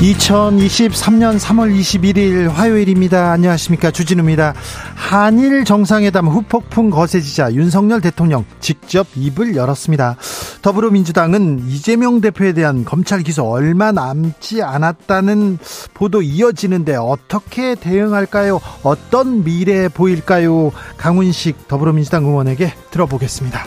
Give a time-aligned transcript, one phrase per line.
[0.00, 3.32] 2023년 3월 21일 화요일입니다.
[3.32, 3.90] 안녕하십니까.
[3.90, 4.54] 주진우입니다.
[4.94, 10.16] 한일 정상회담 후폭풍 거세지자 윤석열 대통령 직접 입을 열었습니다.
[10.62, 15.58] 더불어민주당은 이재명 대표에 대한 검찰 기소 얼마 남지 않았다는
[15.94, 18.60] 보도 이어지는데 어떻게 대응할까요?
[18.84, 20.70] 어떤 미래 보일까요?
[20.96, 23.66] 강훈식 더불어민주당 의원에게 들어보겠습니다.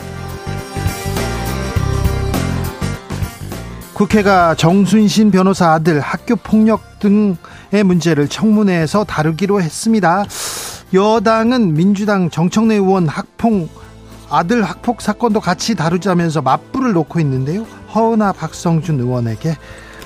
[4.02, 10.24] 국회가 정순신 변호사 아들 학교 폭력 등의 문제를 청문회에서 다루기로 했습니다.
[10.92, 13.70] 여당은 민주당 정청래 의원 학폭
[14.28, 17.64] 아들 학폭 사건도 같이 다루자면서 맞불을 놓고 있는데요.
[17.94, 19.56] 허은아 박성준 의원에게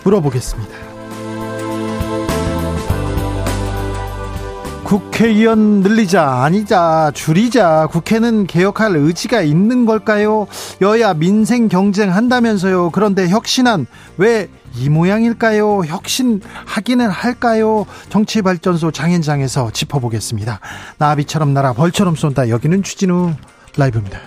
[0.05, 0.86] 물어보겠습니다.
[4.87, 10.47] 국회의원 늘리자 아니자 줄이자 국회는 개혁할 의지가 있는 걸까요?
[10.81, 12.91] 여야 민생 경쟁 한다면서요.
[12.91, 14.49] 그런데 혁신안 왜
[14.79, 15.85] 이 모양일까요?
[15.87, 17.87] 혁신하기는 할까요?
[18.11, 20.61] 정치발전소 장현장에서 짚어보겠습니다.
[20.99, 22.51] 나비처럼 날아 벌처럼 쏜다.
[22.51, 23.33] 여기는 추진우
[23.79, 24.19] 라이브입니다.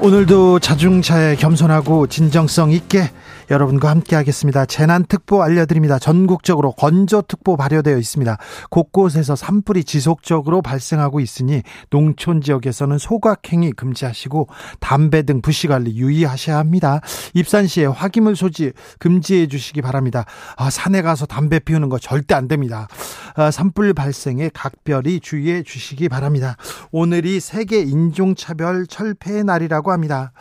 [0.00, 3.10] 오늘도 자중차에 겸손하고 진정성 있게
[3.50, 4.66] 여러분과 함께 하겠습니다.
[4.66, 5.98] 재난특보 알려드립니다.
[5.98, 8.36] 전국적으로 건조특보 발효되어 있습니다.
[8.70, 14.48] 곳곳에서 산불이 지속적으로 발생하고 있으니 농촌 지역에서는 소각행위 금지하시고
[14.80, 17.00] 담배 등 부시관리 유의하셔야 합니다.
[17.34, 20.24] 입산 시에 화기물 소지 금지해 주시기 바랍니다.
[20.56, 22.88] 아, 산에 가서 담배 피우는 거 절대 안 됩니다.
[23.34, 26.56] 아, 산불 발생에 각별히 주의해 주시기 바랍니다.
[26.90, 30.32] 오늘이 세계 인종차별 철폐의 날이라고 합니다.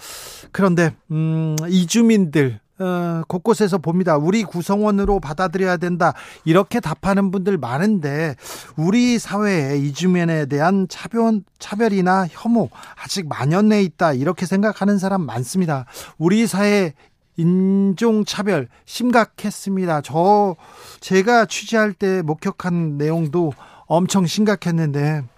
[0.51, 4.17] 그런데 음, 이주민들 어, 곳곳에서 봅니다.
[4.17, 6.13] 우리 구성원으로 받아들여야 된다.
[6.43, 8.35] 이렇게 답하는 분들 많은데
[8.75, 12.69] 우리 사회에 이주민에 대한 차별 차별이나 혐오
[13.01, 14.13] 아직 만연해 있다.
[14.13, 15.85] 이렇게 생각하는 사람 많습니다.
[16.17, 16.93] 우리 사회
[17.37, 20.01] 인종 차별 심각했습니다.
[20.01, 20.55] 저
[20.99, 23.53] 제가 취재할 때 목격한 내용도
[23.87, 25.34] 엄청 심각했는데 아,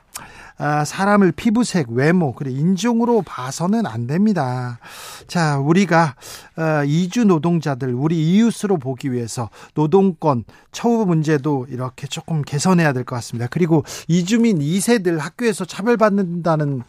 [0.85, 4.79] 사람을 피부색, 외모, 그래 인종으로 봐서는 안 됩니다.
[5.27, 6.15] 자, 우리가
[6.57, 13.15] 어, 이주 노동자들 우리 이웃으로 보기 위해서 노동권 처우 문제도 이렇게 조금 개선해야 될 것
[13.17, 13.47] 같습니다.
[13.49, 16.83] 그리고 이주민 2세들 학교에서 차별받는다는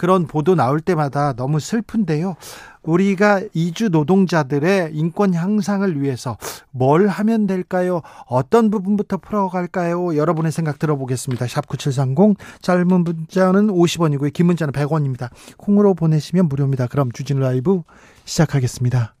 [0.00, 2.36] 그런 보도 나올 때마다 너무 슬픈데요.
[2.82, 6.38] 우리가 이주 노동자들의 인권 향상을 위해서
[6.70, 8.00] 뭘 하면 될까요?
[8.24, 10.16] 어떤 부분부터 풀어갈까요?
[10.16, 11.46] 여러분의 생각 들어보겠습니다.
[11.46, 14.32] 샵 9730 짧은 문자는 50원이고요.
[14.32, 15.28] 긴 문자는 100원입니다.
[15.58, 16.86] 콩으로 보내시면 무료입니다.
[16.86, 17.82] 그럼 주진 라이브
[18.24, 19.14] 시작하겠습니다.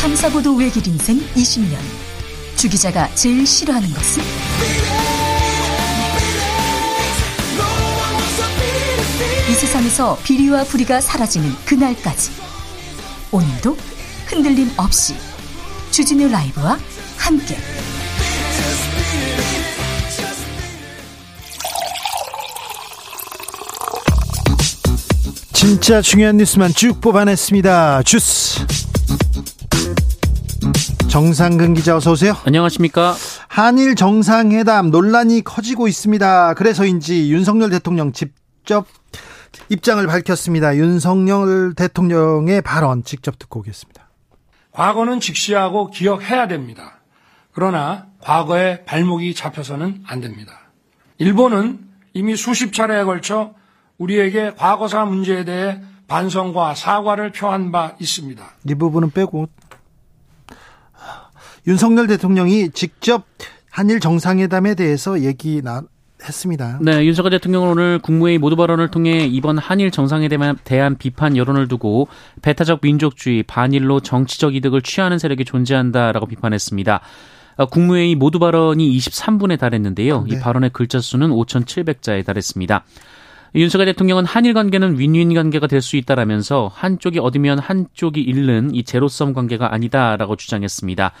[0.00, 1.76] 탐사보도 외길 인생 20년.
[2.56, 4.97] 주 기자가 제일 싫어하는 것은?
[9.48, 12.32] 이 세상에서 비리와 부리가 사라지는 그날까지
[13.32, 13.78] 오늘도
[14.26, 15.14] 흔들림 없이
[15.90, 16.78] 주진우 라이브와
[17.16, 17.56] 함께
[25.54, 28.02] 진짜 중요한 뉴스만 쭉 뽑아냈습니다.
[28.02, 28.66] 주스
[31.08, 32.36] 정상근 기자 어서 오세요.
[32.44, 33.16] 안녕하십니까?
[33.48, 36.52] 한일 정상회담 논란이 커지고 있습니다.
[36.52, 38.86] 그래서인지 윤석열 대통령 직접
[39.68, 40.76] 입장을 밝혔습니다.
[40.76, 44.08] 윤석열 대통령의 발언 직접 듣고 오겠습니다.
[44.72, 47.00] 과거는 직시하고 기억해야 됩니다.
[47.52, 50.52] 그러나 과거에 발목이 잡혀서는 안 됩니다.
[51.18, 51.80] 일본은
[52.14, 53.54] 이미 수십 차례에 걸쳐
[53.98, 58.44] 우리에게 과거사 문제에 대해 반성과 사과를 표한 바 있습니다.
[58.68, 59.48] 이 부분은 빼고
[61.66, 63.26] 윤석열 대통령이 직접
[63.70, 65.82] 한일 정상회담에 대해서 얘기 나,
[66.22, 66.78] 했습니다.
[66.80, 72.08] 네, 윤석열 대통령은 오늘 국무회의 모두 발언을 통해 이번 한일 정상회담에 대한 비판 여론을 두고
[72.42, 77.00] 배타적 민족주의, 반일로 정치적 이득을 취하는 세력이 존재한다라고 비판했습니다.
[77.56, 80.26] 어, 국무회의 모두 발언이 23분에 달했는데요.
[80.28, 80.36] 네.
[80.36, 82.84] 이 발언의 글자 수는 5,700자에 달했습니다.
[83.54, 89.32] 윤석열 대통령은 한일 관계는 윈윈 관계가 될 수 있다라면서 한쪽이 얻으면 한쪽이 잃는 이 제로섬
[89.32, 91.12] 관계가 아니다라고 주장했습니다.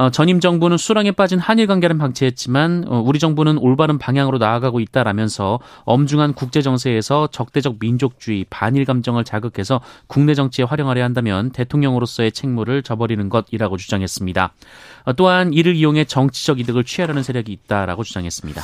[0.00, 5.60] 어, 전임 정부는 수렁에 빠진 한일 관계를 방치했지만 어, 우리 정부는 올바른 방향으로 나아가고 있다라면서
[5.84, 13.28] 엄중한 국제 정세에서 적대적 민족주의, 반일 감정을 자극해서 국내 정치에 활용하려 한다면 대통령으로서의 책무를 져버리는
[13.28, 14.54] 것이라고 주장했습니다.
[15.04, 18.62] 어, 또한 이를 이용해 정치적 이득을 취하려는 세력이 있다라고 주장했습니다.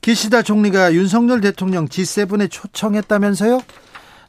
[0.00, 3.60] 기시다 총리가 윤석열 대통령 G7에 초청했다면서요?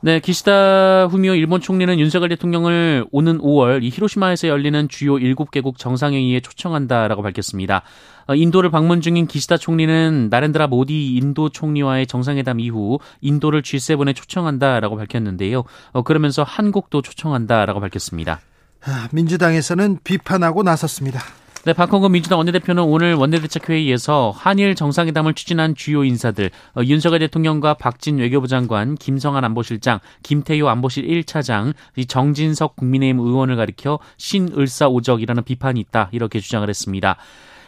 [0.03, 6.39] 네, 기시다 후미오 일본 총리는 윤석열 대통령을 오는 5월 이 히로시마에서 열리는 주요 7개국 정상회의에
[6.39, 7.83] 초청한다라고 밝혔습니다.
[8.25, 14.95] 어, 인도를 방문 중인 기시다 총리는 나렌드라 모디 인도 총리와의 정상회담 이후 인도를 G7에 초청한다라고
[14.95, 15.65] 밝혔는데요.
[15.91, 18.39] 어, 그러면서 한국도 초청한다라고 밝혔습니다.
[18.83, 21.21] 아, 민주당에서는 비판하고 나섰습니다.
[21.63, 28.17] 네, 박홍근 민주당 원내대표는 오늘 원내대책회의에서 한일 정상회담을 추진한 주요 인사들 어, 윤석열 대통령과 박진
[28.17, 31.75] 외교부 장관, 김성한 안보실장, 김태효 안보실 1차장,
[32.07, 37.17] 정진석 국민의힘 의원을 가리켜 신을사오적이라는 비판이 있다 이렇게 주장을 했습니다.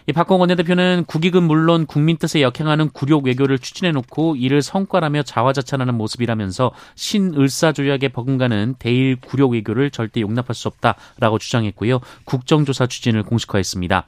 [0.07, 6.71] 이 박홍 원내대표는 국익은 물론 국민 뜻에 역행하는 굴욕 외교를 추진해놓고 이를 성과라며 자화자찬하는 모습이라면서
[6.95, 12.01] 신을사 조약에 버금가는 대일 굴욕 외교를 절대 용납할 수 없다라고 주장했고요.
[12.25, 14.05] 국정조사 추진을 공식화했습니다.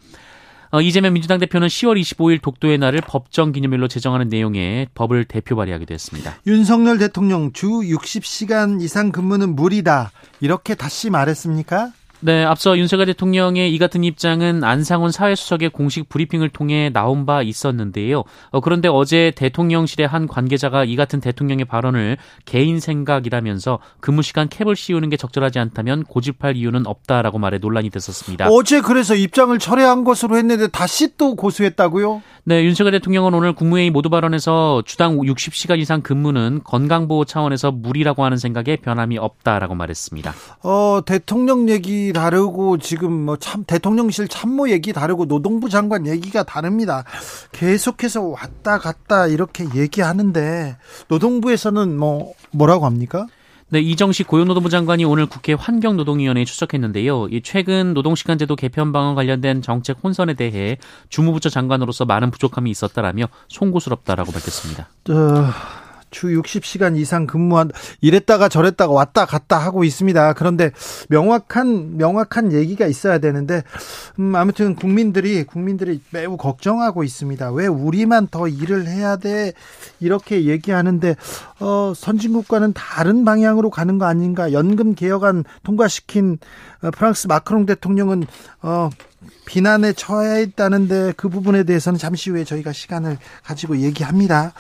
[0.72, 5.94] 어, 이재명 민주당 대표는 10월 25일 독도의 날을 법정 기념일로 제정하는 내용의 법을 대표 발의하기도
[5.94, 6.36] 했습니다.
[6.48, 10.12] 윤석열 대통령 주 60시간 이상 근무는 무리다.
[10.42, 11.92] 이렇게 다시 말했습니까?
[12.22, 18.24] 네, 앞서 윤석열 대통령의 이 같은 입장은 안상훈 사회수석의 공식 브리핑을 통해 나온 바 있었는데요.
[18.52, 24.76] 어, 그런데 어제 대통령실의 한 관계자가 이 같은 대통령의 발언을 개인 생각이라면서 근무 시간 캡을
[24.76, 28.48] 씌우는 게 적절하지 않다면 고집할 이유는 없다라고 말해 논란이 됐었습니다.
[28.50, 32.22] 어제 그래서 입장을 철회한 것으로 했는데 다시 또 고수했다고요?
[32.48, 38.38] 네, 윤석열 대통령은 오늘 국무회의 모두 발언에서 주당 60시간 이상 근무는 건강보호 차원에서 무리라고 하는
[38.38, 40.34] 생각에 변함이 없다라고 말했습니다.
[40.62, 47.04] 어, 대통령 얘기 다르고 지금 뭐 참 대통령실 참모 얘기 다르고 노동부 장관 얘기가 다릅니다.
[47.52, 50.78] 계속해서 왔다 갔다 이렇게 얘기하는데
[51.10, 53.28] 노동부에서는 뭐 뭐라고 합니까?
[53.70, 57.28] 네, 이정식 고용노동부 장관이 오늘 국회 환경노동위원회에 출석했는데요.
[57.30, 60.78] 이 최근 노동시간제도 개편 방안 관련된 정책 혼선에 대해
[61.10, 64.90] 주무부처 장관으로서 많은 부족함이 있었다라며 송구스럽다라고 밝혔습니다.
[65.10, 65.85] 어...
[66.16, 70.32] 주 60시간 이상 근무한 이랬다가 저랬다가 왔다 갔다 하고 있습니다.
[70.34, 70.72] 그런데
[71.10, 73.64] 명확한 명확한 얘기가 있어야 되는데
[74.20, 77.52] 음, 아무튼 국민들이 국민들이 매우 걱정하고 있습니다.
[77.52, 79.52] 왜 우리만 더 일을 해야 돼?
[80.00, 81.18] 이렇게 얘기하는데
[81.60, 84.54] 어, 선진국과는 다른 방향으로 가는 거 아닌가?
[84.54, 86.38] 연금 개혁안 통과시킨
[86.82, 88.26] 어, 프랑스 마크롱 대통령은
[88.62, 88.90] 어,
[89.46, 94.54] 비난에 처해 있다는데 그 부분에 대해서는 잠시 후에 저희가 시간을 가지고 얘기합니다.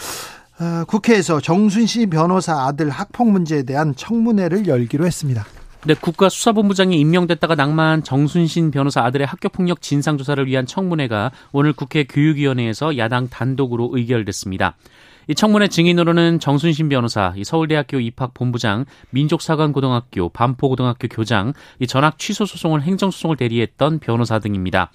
[0.59, 5.45] 어, 국회에서 정순신 변호사 아들 학폭 문제에 대한 청문회를 열기로 했습니다.
[5.85, 13.29] 네, 국가수사본부장이 임명됐다가 낭만 정순신 변호사 아들의 학교폭력 진상조사를 위한 청문회가 오늘 국회 교육위원회에서 야당
[13.29, 14.77] 단독으로 의결됐습니다.
[15.27, 23.37] 이 청문회 증인으로는 정순신 변호사, 서울대학교 입학본부장, 민족사관고등학교, 반포고등학교 교장, 이 전학 취소 소송을 행정소송을
[23.37, 24.91] 대리했던 변호사 등입니다.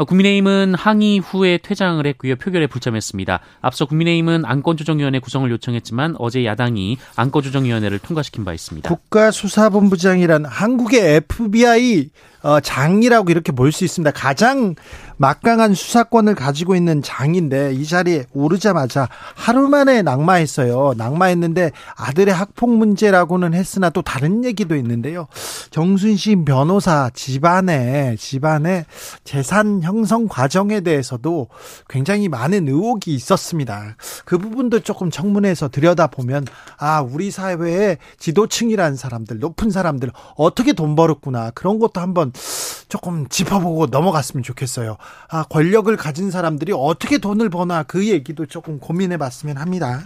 [0.00, 2.36] 어, 국민의힘은 항의 후에 퇴장을 했고요.
[2.36, 3.40] 표결에 불참했습니다.
[3.60, 8.88] 앞서 국민의힘은 안건조정위원회 구성을 요청했지만 어제 야당이 안건조정위원회를 통과시킨 바 있습니다.
[8.88, 12.08] 국가수사본부장이란 한국의 FBI
[12.39, 14.10] 어, 장이라고 이렇게 볼 수 있습니다.
[14.12, 14.74] 가장
[15.16, 20.94] 막강한 수사권을 가지고 있는 장인데 이 자리에 오르자마자 하루 만에 낙마했어요.
[20.96, 25.28] 낙마했는데 아들의 학폭 문제라고는 했으나 또 다른 얘기도 있는데요.
[25.70, 28.86] 정순신 변호사 집안에 집안에
[29.24, 31.48] 재산 형성 과정에 대해서도
[31.88, 33.96] 굉장히 많은 의혹이 있었습니다.
[34.24, 36.46] 그 부분도 조금 청문회에서 들여다보면
[36.78, 42.29] 아 우리 사회의 지도층이라는 사람들 높은 사람들 어떻게 돈 벌었구나 그런 것도 한번
[42.88, 44.96] 조금 짚어보고 넘어갔으면 좋겠어요.
[45.28, 50.02] 아, 권력을 가진 사람들이 어떻게 돈을 버나 그 얘기도 조금 고민해 봤으면 합니다.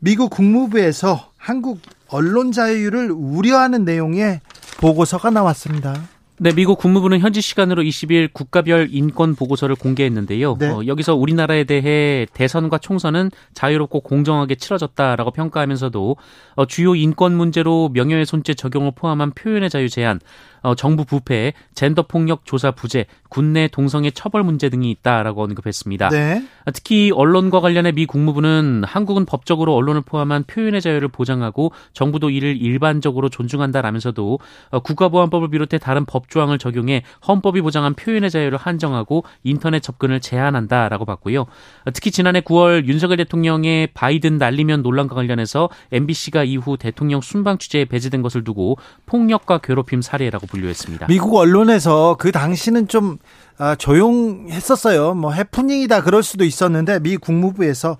[0.00, 4.40] 미국 국무부에서 한국 언론 자유를 우려하는 내용의
[4.78, 5.94] 보고서가 나왔습니다.
[6.38, 10.56] 네, 미국 국무부는 현지 시간으로 20일 국가별 인권 보고서를 공개했는데요.
[10.58, 10.70] 네.
[10.70, 16.16] 어, 여기서 우리나라에 대해 대선과 총선은 자유롭고 공정하게 치러졌다라고 평가하면서도
[16.56, 20.18] 어, 주요 인권 문제로 명예훼손죄 적용을 포함한 표현의 자유 제한,
[20.62, 26.10] 어, 정부 부패, 젠더 폭력 조사 부재, 군내 동성애 처벌 문제 등이 있다라고 언급했습니다.
[26.10, 26.44] 네.
[26.74, 33.28] 특히 언론과 관련해 미 국무부는 한국은 법적으로 언론을 포함한 표현의 자유를 보장하고 정부도 이를 일반적으로
[33.28, 34.38] 존중한다라면서도
[34.70, 41.04] 어, 국가보안법을 비롯해 다른 법 조항을 적용해 헌법이 보장한 표현의 자유를 한정하고 인터넷 접근을 제한한다라고
[41.04, 41.46] 봤고요.
[41.94, 48.22] 특히 지난해 9월 윤석열 대통령의 바이든 날리면 논란과 관련해서 MBC가 이후 대통령 순방 취재에 배제된
[48.22, 48.76] 것을 두고
[49.06, 51.06] 폭력과 괴롭힘 사례라고 분류했습니다.
[51.06, 53.18] 미국 언론에서 그 당시는 좀
[53.58, 55.14] 아, 조용했었어요.
[55.14, 57.96] 뭐 해프닝이다 그럴 수도 있었는데 미 국무부에서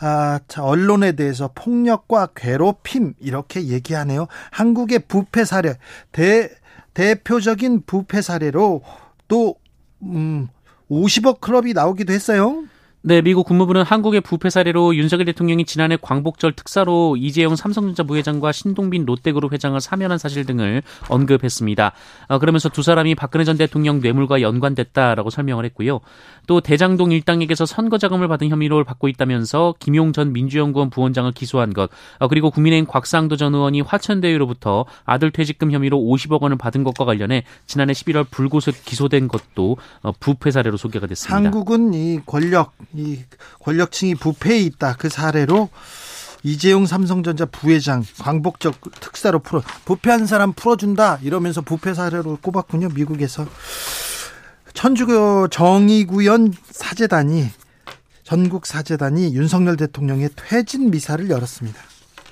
[0.00, 4.26] 아, 자, 언론에 대해서 폭력과 괴롭힘 이렇게 얘기하네요.
[4.50, 5.76] 한국의 부패 사례
[6.12, 6.50] 대
[6.94, 8.82] 대표적인 부패 사례로
[9.28, 9.54] 또
[10.02, 10.48] 음,
[10.90, 12.64] 50억 클럽이 나오기도 했어요.
[13.04, 19.06] 네, 미국 국무부는 한국의 부패 사례로 윤석열 대통령이 지난해 광복절 특사로 이재용 삼성전자 부회장과 신동빈
[19.06, 21.92] 롯데그룹 회장을 사면한 사실 등을 언급했습니다.
[22.28, 25.98] 어, 그러면서 두 사람이 박근혜 전 대통령 뇌물과 연관됐다라고 설명을 했고요.
[26.46, 31.90] 또 대장동 일당에게서 선거 자금을 받은 혐의를 받고 있다면서 김용 전 민주연구원 부원장을 기소한 것,
[32.20, 37.42] 어, 그리고 국민의힘 곽상도 전 의원이 화천대유로부터 아들 퇴직금 혐의로 50억 원을 받은 것과 관련해
[37.66, 41.34] 지난해 11월 불구속 기소된 것도 어, 부패 사례로 소개가 됐습니다.
[41.34, 43.20] 한국은 이 권력 이
[43.60, 44.96] 권력층이 부패해 있다.
[44.96, 45.70] 그 사례로
[46.42, 53.46] 이재용 삼성전자 부회장 광복적 특사로 풀어 부패한 사람 풀어준다 이러면서 부패 사례로 꼽았군요 미국에서
[54.74, 57.48] 천주교 정의구현 사재단이
[58.24, 61.78] 전국 사재단이 윤석열 대통령의 퇴진 미사를 열었습니다.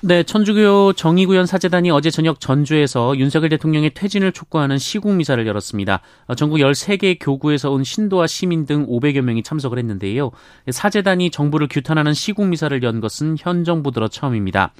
[0.03, 6.01] 네, 천주교 정의구현 사재단이 어제 저녁 전주에서 윤석열 대통령의 퇴진을 촉구하는 시국 미사를 열었습니다.
[6.25, 10.31] 어, 전국 13개 교구에서 온 신도와 시민 등 500여 명이 참석을 했는데요.
[10.71, 14.73] 사재단이 정부를 규탄하는 시국 미사를 연 것은 현 정부 들어 처음입니다.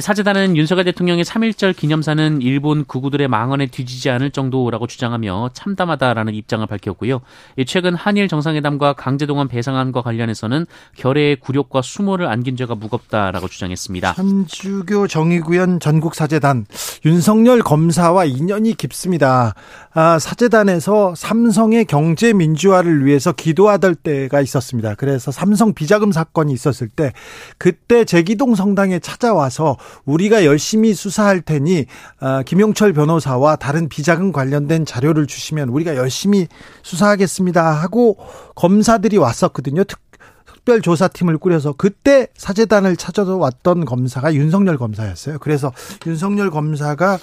[0.00, 7.20] 사재단은 윤석열 대통령의 3.1절 기념사는 일본 구구들의 망언에 뒤지지 않을 정도라고 주장하며 참담하다라는 입장을 밝혔고요.
[7.64, 14.14] 최근 한일 정상회담과 강제동원 배상안과 관련해서는 결의의 굴욕과 수모를 안긴 죄가 무겁다라고 주장했습니다.
[14.14, 16.66] 천주교 정의구현 전국사재단
[17.04, 19.54] 윤석열 검사와 인연이 깊습니다.
[19.92, 24.96] 아, 사재단에서 삼성의 경제 민주화를 위해서 기도하던 때가 있었습니다.
[24.96, 27.12] 그래서 삼성 비자금 사건이 있었을 때
[27.58, 31.86] 그때 제기동 성당에 찾아와서 우리가 열심히 수사할 테니
[32.20, 36.48] 아, 김용철 변호사와 다른 비자금 관련된 자료를 주시면 우리가 열심히
[36.82, 38.18] 수사하겠습니다 하고
[38.54, 39.84] 검사들이 왔었거든요.
[39.84, 40.00] 특,
[40.46, 45.38] 특별조사팀을 꾸려서 그때 사재단을 찾아왔던 검사가 윤석열 검사였어요.
[45.40, 45.72] 그래서
[46.06, 47.18] 윤석열 검사가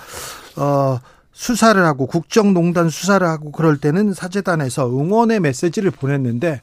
[0.58, 1.00] 어
[1.34, 6.62] 수사를 하고 국정농단 수사를 하고 그럴 때는 사재단에서 응원의 메시지를 보냈는데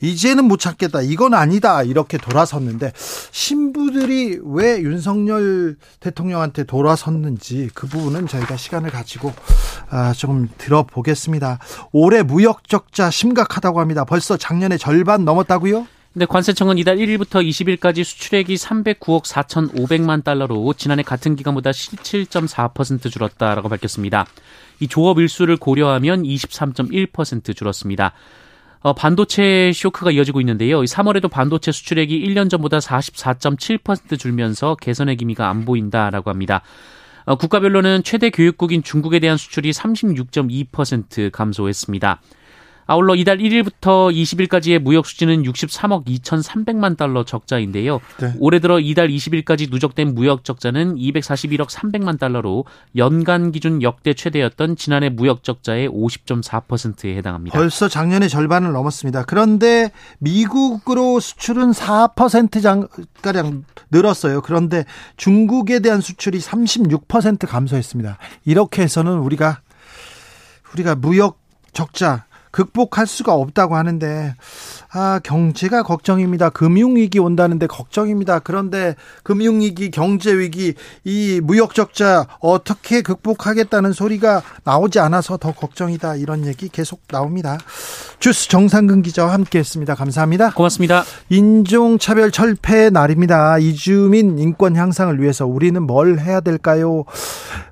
[0.00, 1.02] 이제는 못 찾겠다.
[1.02, 1.82] 이건 아니다.
[1.82, 2.92] 이렇게 돌아섰는데
[3.30, 9.32] 신부들이 왜 윤석열 대통령한테 돌아섰는지 그 부분은 저희가 시간을 가지고
[9.90, 11.58] 아, 조금 들어보겠습니다.
[11.92, 14.04] 올해 무역 적자 심각하다고 합니다.
[14.04, 15.86] 벌써 작년에 절반 넘었다고요?
[16.16, 24.24] 네, 관세청은 이달 1일부터 20일까지 수출액이 309억 4,500만 달러로 지난해 같은 기간보다 17.4% 줄었다라고 밝혔습니다.
[24.78, 28.12] 이 조업 일수를 고려하면 23.1% 줄었습니다.
[28.84, 30.82] 어, 반도체 쇼크가 이어지고 있는데요.
[30.82, 36.60] 3월에도 반도체 수출액이 1년 전보다 44.7% 줄면서 개선의 기미가 안 보인다라고 합니다.
[37.24, 42.20] 어, 국가별로는 최대 교육국인 중국에 대한 수출이 36.2% 감소했습니다.
[42.86, 48.00] 아울러 이달 1일부터 20일까지의 무역 수지는 63억 2,300만 달러 적자인데요.
[48.20, 48.32] 네.
[48.38, 52.64] 올해 들어 이달 20일까지 누적된 무역 적자는 241억 300만 달러로
[52.96, 57.58] 연간 기준 역대 최대였던 지난해 무역 적자의 50.4%에 해당합니다.
[57.58, 59.24] 벌써 작년의 절반을 넘었습니다.
[59.24, 62.88] 그런데 미국으로 수출은 4%가량
[63.90, 64.42] 늘었어요.
[64.42, 64.84] 그런데
[65.16, 68.18] 중국에 대한 수출이 36% 감소했습니다.
[68.44, 69.60] 이렇게 해서는 우리가
[70.74, 71.40] 우리가 무역
[71.72, 74.36] 적자 극복할 수가 없다고 하는데
[74.96, 76.50] 아 경제가 걱정입니다.
[76.50, 78.38] 금융위기 온다는데 걱정입니다.
[78.38, 87.00] 그런데 금융위기, 경제위기, 이 무역적자 어떻게 극복하겠다는 소리가 나오지 않아서 더 걱정이다 이런 얘기 계속
[87.08, 87.58] 나옵니다.
[88.20, 89.96] 주스 정상근 기자와 함께 했습니다.
[89.96, 90.52] 감사합니다.
[90.52, 91.02] 고맙습니다.
[91.28, 93.58] 인종차별 철폐 날입니다.
[93.58, 97.04] 이주민 인권 향상을 위해서 우리는 뭘 해야 될까요?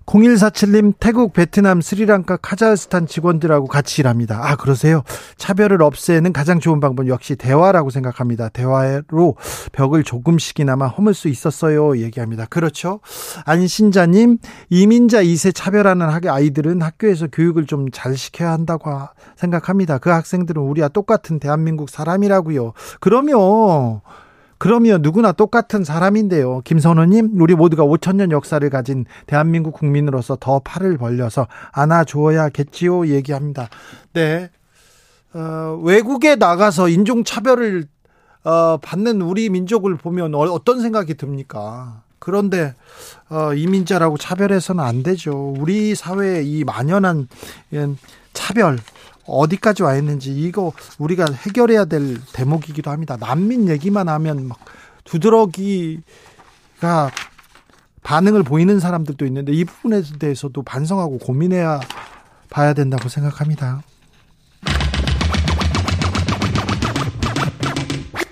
[0.06, 4.40] 0147님 태국, 베트남, 스리랑카, 카자흐스탄 직원들하고 같이 일합니다.
[4.42, 5.02] 아 그러세요?
[5.36, 8.48] 차별을 없애는 가장 좋은 방법 역시 대화라고 생각합니다.
[8.48, 9.36] 대화로
[9.70, 11.98] 벽을 조금씩이나마 허물 수 있었어요.
[11.98, 12.46] 얘기합니다.
[12.46, 12.98] 그렇죠.
[13.44, 14.38] 안신자님
[14.70, 18.90] 이민자 2세 차별하는 학교 아이들은 학교에서 교육을 좀 잘 시켜야 한다고
[19.36, 19.98] 생각합니다.
[19.98, 22.72] 그 학생들은 우리와 똑같은 대한민국 사람이라고요.
[23.00, 24.00] 그러면
[24.58, 26.60] 그러면 누구나 똑같은 사람인데요.
[26.64, 33.08] 김선호님, 우리 모두가 5천년 역사를 가진 대한민국 국민으로서 더 팔을 벌려서 안아주어야겠지요.
[33.08, 33.68] 얘기합니다.
[34.12, 34.50] 네.
[35.34, 37.86] 어, 외국에 나가서 인종차별을
[38.44, 42.02] 어, 받는 우리 민족을 보면 어, 떤 생각이 듭니까?
[42.18, 42.74] 그런데
[43.30, 45.54] 어, 이민자라고 차별해서는 안 되죠.
[45.58, 47.28] 우리 사회의 이 만연한
[48.32, 48.78] 차별
[49.26, 53.16] 어디까지 와 있는지 이거 우리가 해결해야 될 대목이기도 합니다.
[53.18, 54.58] 난민 얘기만 하면 막
[55.04, 56.02] 두드러기가
[58.02, 61.80] 반응을 보이는 사람들도 있는데 이 부분에 대해서도 반성하고 고민해야
[62.50, 63.82] 봐야 된다고 생각합니다.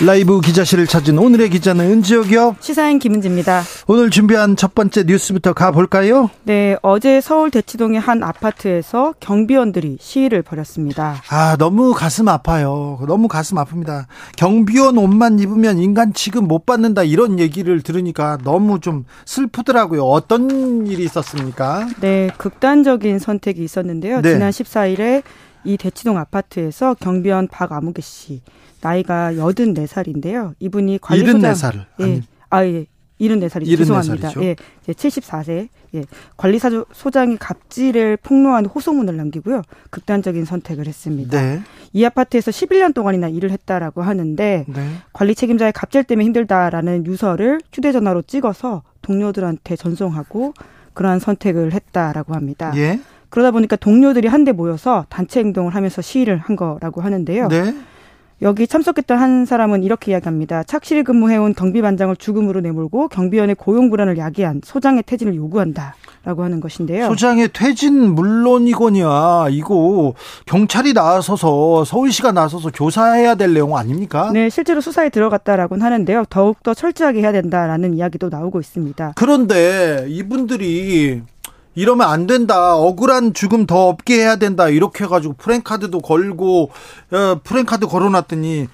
[0.00, 2.56] 라이브 기자실을 찾은 오늘의 기자는 은지혁이요.
[2.60, 3.62] 시사인 김은지입니다.
[3.86, 6.30] 오늘 준비한 첫 번째 뉴스부터 가볼까요?
[6.42, 11.22] 네, 어제 서울 대치동의 한 아파트에서 경비원들이 시위를 벌였습니다.
[11.30, 12.98] 아, 너무 가슴 아파요.
[13.06, 14.06] 너무 가슴 아픕니다.
[14.36, 20.02] 경비원 옷만 입으면 인간 취급 못 받는다 이런 얘기를 들으니까 너무 좀 슬프더라고요.
[20.04, 21.88] 어떤 일이 있었습니까?
[22.00, 24.22] 네, 극단적인 선택이 있었는데요.
[24.22, 24.32] 네.
[24.32, 25.22] 지난 14일에
[25.64, 28.42] 이 대치동 아파트에서 경비원 박아무개 씨
[28.80, 30.54] 나이가 84살인데요.
[30.58, 31.86] 이분이 관리소장 74살.
[32.00, 32.22] 예.
[32.50, 32.86] 아 예.
[33.20, 34.32] 74살이 죄송합니다.
[34.42, 34.56] 예.
[34.86, 35.68] 74세.
[35.94, 36.04] 예.
[36.36, 39.62] 관리소장이 갑질을 폭로한 호소문을 남기고요.
[39.90, 41.40] 극단적인 선택을 했습니다.
[41.40, 41.62] 네.
[41.92, 44.90] 이 아파트에서 11년 동안이나 일을 했다라고 하는데 네.
[45.12, 50.52] 관리 책임자의 갑질 때문에 힘들다라는 유서를 휴대 전화로 찍어서 동료들한테 전송하고
[50.92, 52.72] 그러한 선택을 했다라고 합니다.
[52.76, 53.00] 예.
[53.34, 57.48] 그러다 보니까 동료들이 한데 모여서 단체 행동을 하면서 시위를 한 거라고 하는데요.
[57.48, 57.74] 네.
[58.42, 60.62] 여기 참석했던 한 사람은 이렇게 이야기합니다.
[60.62, 65.96] 착실히 근무해온 경비반장을 죽음으로 내몰고 경비원의 고용 불안을 야기한 소장의 퇴진을 요구한다.
[66.24, 67.08] 라고 하는 것인데요.
[67.08, 70.14] 소장의 퇴진 물론이거냐 이거
[70.46, 74.30] 경찰이 나서서 서울시가 나서서 조사해야 될 내용 아닙니까?
[74.32, 76.24] 네, 실제로 수사에 들어갔다라고는 하는데요.
[76.30, 79.14] 더욱 더 철저하게 해야 된다라는 이야기도 나오고 있습니다.
[79.16, 81.22] 그런데 이분들이
[81.74, 82.76] 이러면 안 된다.
[82.76, 84.68] 억울한 죽음 더 없게 해야 된다.
[84.68, 86.70] 이렇게 해가지고 프랭카드도 걸고
[87.10, 88.68] 어, 프랭카드 걸어놨더니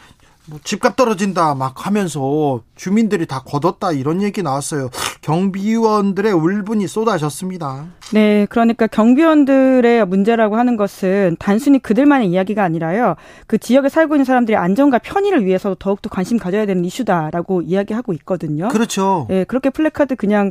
[0.46, 4.90] 뭐 집값 떨어진다 막 하면서 주민들이 다 걷었다 이런 얘기 나왔어요.
[5.22, 7.86] 경비원들의 울분이 쏟아졌습니다.
[8.12, 13.14] 네, 그러니까 경비원들의 문제라고 하는 것은 단순히 그들만의 이야기가 아니라요.
[13.46, 18.68] 그 지역에 살고 있는 사람들의 안전과 편의를 위해서 더욱더 관심 가져야 되는 이슈다라고 이야기하고 있거든요.
[18.68, 19.26] 그렇죠.
[19.28, 20.50] 네, 그렇게 플래카드 그냥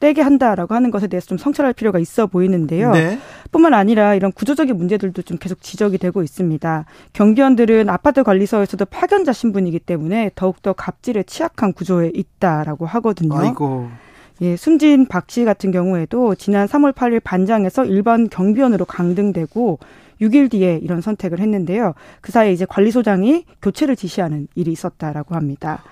[0.00, 2.92] 떼게 한다라고 하는 것에 대해서 좀 성찰할 필요가 있어 보이는데요.
[2.92, 3.18] 네.
[3.50, 6.84] 뿐만 아니라 이런 구조적인 문제들도 좀 계속 지적이 되고 있습니다.
[7.12, 13.38] 경비원들은 아파트 관리소에서도 파견자 신분이기 때문에 더욱더 갑질에 취약한 구조에 있다라고 하거든요.
[13.38, 13.88] 아이고.
[14.40, 19.78] 예, 숨진 박 씨 같은 경우에도 지난 3월 8일 반장에서 일반 경비원으로 강등되고
[20.20, 21.94] 6일 뒤에 이런 선택을 했는데요.
[22.20, 25.82] 그 사이에 이제 관리소장이 교체를 지시하는 일이 있었다라고 합니다.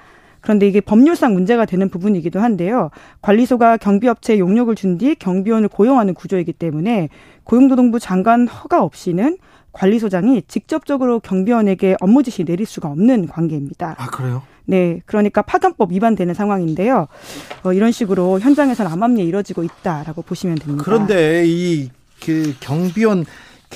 [0.47, 2.91] 그런데 이게 법률상 문제가 되는 부분이기도 한데요.
[3.21, 7.09] 관리소가 경비업체에 용역을 준 뒤 경비원을 고용하는 구조이기 때문에
[7.43, 9.39] 고용노동부 장관 허가 없이는
[9.73, 13.97] 관리소장이 직접적으로 경비원에게 업무 지시 내릴 수가 없는 관계입니다.
[13.99, 14.43] 아, 그래요?
[14.67, 17.09] 네, 그러니까 파견법 위반되는 상황인데요.
[17.65, 20.85] 어, 이런 식으로 현장에서는 암암리에 이뤄지고 있다라고 보시면 됩니다.
[20.85, 21.91] 그런데 이
[22.25, 23.27] 그 경비원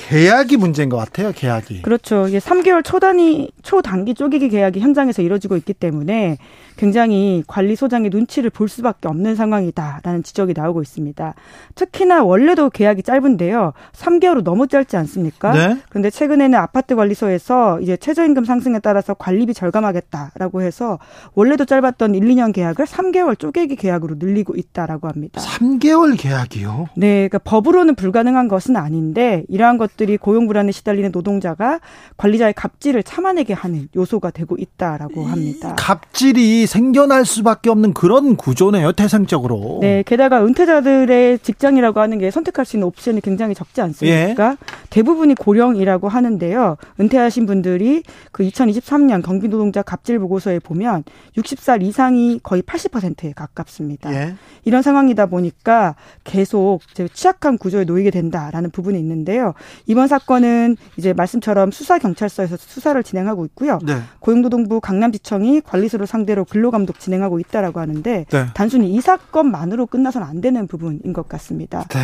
[0.09, 1.31] 계약이 문제인 것 같아요.
[1.33, 1.83] 계약이.
[1.83, 2.27] 그렇죠.
[2.27, 6.37] 이게 3개월 초단위 초단기 쪼개기 계약이 현장에서 이루어지고 있기 때문에
[6.77, 11.35] 굉장히 관리소장의 눈치를 볼 수밖에 없는 상황이다라는 지적이 나오고 있습니다.
[11.75, 13.73] 특히나 원래도 계약이 짧은데요.
[13.93, 15.51] 3개월로 너무 짧지 않습니까?
[15.53, 15.77] 네.
[15.89, 20.97] 그런데 최근에는 아파트 관리소에서 이제 최저임금 상승에 따라서 관리비 절감하겠다라고 해서
[21.35, 25.41] 원래도 짧았던 1, 2년 계약을 3개월 쪼개기 계약으로 늘리고 있다라고 합니다.
[25.41, 26.87] 3개월 계약이요?
[26.97, 31.79] 네, 그러니까 법으로는 불가능한 것은 아닌데 이러한 것 들이 고용 불안에 시달리는 노동자가
[32.17, 35.75] 관리자의 갑질을 참아내게 하는 요소가 되고 있다라고 합니다.
[35.77, 39.79] 갑질이 생겨날 수밖에 없는 그런 구조네요, 태생적으로.
[39.81, 44.51] 네, 게다가 은퇴자들의 직장이라고 하는 게 선택할 수 있는 옵션이 굉장히 적지 않습니까?
[44.51, 44.57] 예.
[44.89, 46.77] 대부분이 고령이라고 하는데요.
[46.99, 51.03] 은퇴하신 분들이 그 2023년 경기노동자 갑질 보고서에 보면
[51.37, 54.13] 60살 이상이 거의 80%에 가깝습니다.
[54.13, 54.35] 예.
[54.65, 56.79] 이런 상황이다 보니까 계속
[57.13, 59.53] 취약한 구조에 놓이게 된다라는 부분이 있는데요.
[59.85, 63.79] 이번 사건은 이제 말씀처럼 수사 경찰서에서 수사를 진행하고 있고요.
[63.83, 64.01] 네.
[64.19, 68.45] 고용노동부 강남지청이 관리소를 상대로 근로감독 진행하고 있다라고 하는데 네.
[68.53, 71.85] 단순히 이 사건만으로 끝나서는 안 되는 부분인 것 같습니다.
[71.89, 71.99] 네.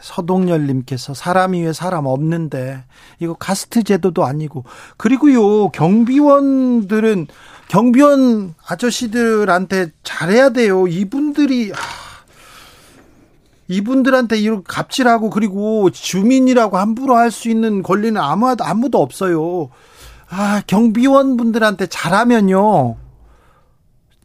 [0.00, 2.84] 서동열님께서 사람 위에 사람 없는데
[3.18, 4.64] 이거 카스트 제도도 아니고
[4.96, 7.26] 그리고요 경비원들은
[7.68, 10.86] 경비원 아저씨들한테 잘해야 돼요.
[10.86, 11.72] 이분들이
[13.68, 19.68] 이분들한테 이렇게 갑질하고 그리고 주민이라고 함부로 할 수 있는 권리는 아무도 아무도 없어요.
[20.30, 22.96] 아 경비원 분들한테 잘하면요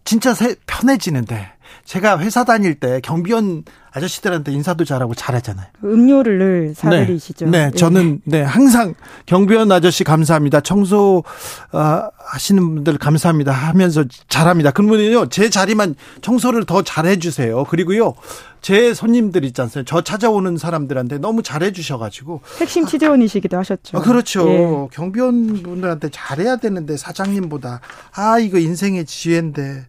[0.06, 0.34] 진짜
[0.66, 1.53] 편해지는데
[1.86, 5.68] 제가 회사 다닐 때 경비원 아저씨들한테 인사도 잘하고 잘하잖아요.
[5.84, 7.46] 음료를 늘 사드리시죠.
[7.48, 10.62] 네, 네, 저는 네 항상 경비원 아저씨 감사합니다.
[10.62, 11.24] 청소
[11.72, 14.72] 어, 하시는 분들 감사합니다 하면서 잘합니다.
[14.72, 17.66] 그러면요 제 자리만 청소를 더 잘해 주세요.
[17.66, 18.16] 그리고요
[18.62, 19.88] 제 손님들 있지 않습니까?
[19.88, 23.98] 저 찾아오는 사람들한테 너무 잘해 주셔가지고 핵심 취재원이시기도 하셨죠.
[23.98, 24.50] 아, 그렇죠.
[24.50, 24.88] 예.
[24.92, 27.82] 경비원 분들한테 잘해야 되는데 사장님보다
[28.16, 29.86] 아 이거 인생의 지혜인데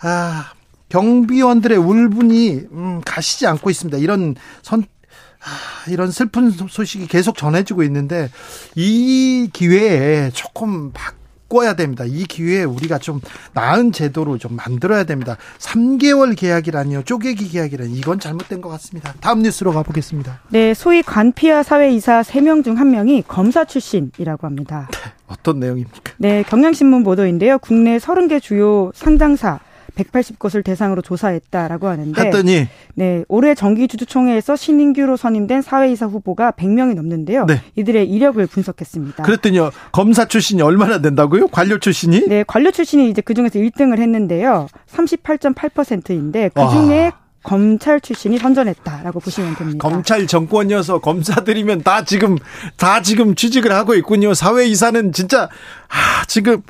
[0.00, 0.52] 아
[0.88, 3.98] 경비원들의 울분이 음, 가시지 않고 있습니다.
[3.98, 4.84] 이런 선
[5.46, 8.30] 아, 이런 슬픈 소식이 계속 전해지고 있는데
[8.74, 12.04] 이 기회에 조금 바꿔야 됩니다.
[12.04, 13.20] 이 기회에 우리가 좀
[13.52, 15.36] 나은 제도로 좀 만들어야 됩니다.
[15.58, 17.04] 3개월 계약이라니요.
[17.04, 19.14] 쪼개기 계약이라니 이건 잘못된 것 같습니다.
[19.20, 20.40] 다음 뉴스로 가보겠습니다.
[20.48, 24.88] 네, 소위 관피아 사회이사 3명 중 1명이 검사 출신이라고 합니다.
[24.90, 26.12] 네, 어떤 내용입니까?
[26.18, 27.58] 네, 경향신문 보도인데요.
[27.58, 29.60] 국내 30개 주요 상장사
[29.96, 37.46] 180곳을 대상으로 조사했다라고 하는데 했더니 네 올해 정기 주주총회에서 신인규로 선임된 사회이사 후보가 100명이 넘는데요.
[37.46, 37.62] 네.
[37.74, 39.22] 이들의 이력을 분석했습니다.
[39.24, 41.48] 그랬더니요 검사 출신이 얼마나 된다고요?
[41.48, 42.28] 관료 출신이?
[42.28, 44.68] 네 관료 출신이 이제 그 중에서 1등을 했는데요.
[44.88, 47.12] 38.8%인데 그 중에
[47.46, 49.88] 검찰 출신이 선전했다라고 보시면 됩니다.
[49.88, 52.36] 검찰 정권이어서 검사들이면 다 지금
[52.76, 54.34] 다 지금 취직을 하고 있군요.
[54.34, 55.48] 사회 이사는 진짜
[55.88, 56.62] 아 지금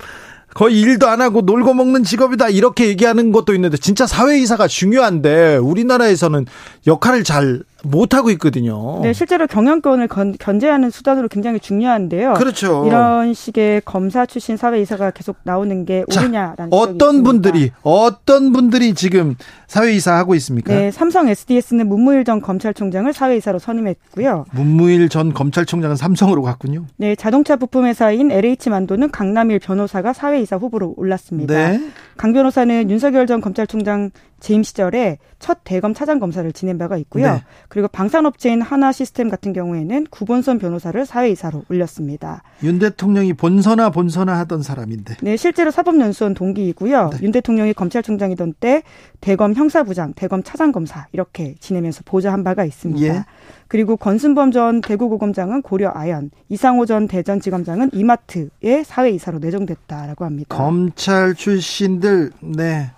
[0.56, 2.48] 거의 일도 안 하고 놀고 먹는 직업이다.
[2.48, 6.46] 이렇게 얘기하는 것도 있는데 진짜 사회이사가 중요한데 우리나라에서는
[6.86, 9.00] 역할을 잘 못하고 있거든요.
[9.02, 12.34] 네, 실제로 경영권을 건, 견제하는 수단으로 굉장히 중요한데요.
[12.34, 12.84] 그렇죠.
[12.86, 20.14] 이런 식의 검사 출신 사회이사가 계속 나오는 게 옳으냐라는 어떤 분들이 어떤 분들이 지금 사회이사
[20.14, 20.72] 하고 있습니까?
[20.74, 24.44] 네, 삼성 SDS는 문무일 전 검찰총장을 사회이사로 선임했고요.
[24.52, 26.86] 문무일 전 검찰총장은 삼성으로 갔군요.
[26.96, 31.54] 네, 자동차 부품 회사인 LH 만도는 강남일 변호사가 사회이사 후보로 올랐습니다.
[31.54, 31.80] 네.
[32.16, 37.32] 강 변호사는 윤석열 전 검찰총장 재임 시절에 첫 대검 차장 검사를 지낸 바가 있고요.
[37.32, 37.44] 네.
[37.68, 42.42] 그리고 방산업체인 하나 시스템 같은 경우에는 구본선 변호사를 사회이사로 올렸습니다.
[42.62, 45.16] 윤 대통령이 본선화 본선화 하던 사람인데.
[45.22, 47.10] 네, 실제로 사법연수원 동기이고요.
[47.10, 47.18] 네.
[47.22, 48.82] 윤 대통령이 검찰총장이던 때
[49.20, 53.06] 대검 형사부장, 대검 차장 검사 이렇게 지내면서 보좌한 바가 있습니다.
[53.06, 53.24] 예.
[53.68, 60.56] 그리고 권순범 전 대구고검장은 고려 아연, 이상호 전 대전지검장은 이마트의 사회이사로 내정됐다라고 합니다.
[60.56, 62.92] 검찰 출신들, 네.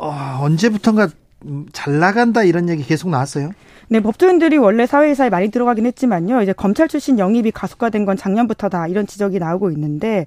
[0.00, 1.08] 어, 언제부턴가
[1.72, 3.50] 잘 나간다 이런 얘기 계속 나왔어요.
[3.92, 6.42] 네, 법조인들이 원래 사회이사에 많이 들어가긴 했지만요.
[6.42, 10.26] 이제 검찰 출신 영입이 가속화된 건 작년부터다 이런 지적이 나오고 있는데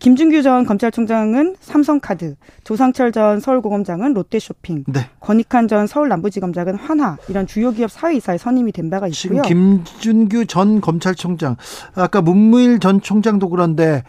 [0.00, 2.34] 김준규 전 검찰총장은 삼성카드,
[2.64, 5.08] 조상철 전 서울고검장은 롯데쇼핑, 네.
[5.20, 9.42] 권익환 전 서울남부지검장은 환하 이런 주요 기업 사회이사에 선임이 된 바가 있고요.
[9.42, 11.56] 지금 김준규 전 검찰총장,
[11.94, 14.02] 아까 문무일 전 총장도 그런데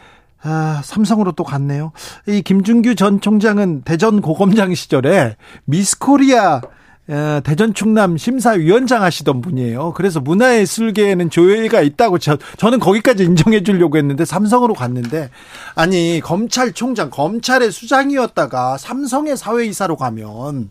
[0.45, 1.91] 아, 삼성으로 또 갔네요.
[2.27, 6.61] 이 김준규 전 총장은 대전 고검장 시절에 미스코리아
[7.07, 9.93] 어, 대전 충남 심사위원장 하시던 분이에요.
[9.95, 15.29] 그래서 문화예술계에는 조예가 있다고 저, 저는 거기까지 인정해 주려고 했는데 삼성으로 갔는데
[15.75, 20.69] 아니 검찰총장 검찰의 수장이었다가 삼성의 사회이사로 가면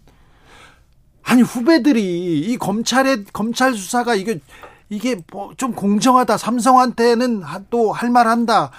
[1.25, 4.41] 아니 후배들이 이 검찰의 검찰 수사가 이게
[4.91, 8.71] 이게 뭐 좀 공정하다 삼성한테는 또 할 말한다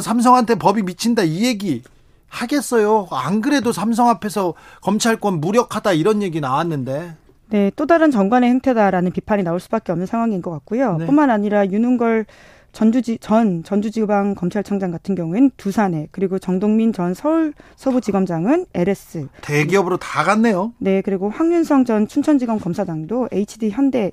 [0.00, 1.82] 삼성한테 법이 미친다 이 얘기
[2.28, 3.08] 하겠어요.
[3.10, 7.14] 안 그래도 삼성 앞에서 검찰권 무력하다 이런 얘기 나왔는데.
[7.48, 10.96] 네, 또 다른 정관의 행태다라는 비판이 나올 수밖에 없는 상황인 것 같고요.
[10.98, 11.06] 네.
[11.06, 12.26] 뿐만 아니라 윤은걸
[12.72, 20.24] 전주지 전 전주지방 검찰청장 같은 경우에는 두산에 그리고 정동민 전 서울 서부지검장은 LS 대기업으로 다
[20.24, 20.74] 갔네요.
[20.78, 24.10] 네, 그리고 황윤성 전 춘천지검 검사장도 HD 현대에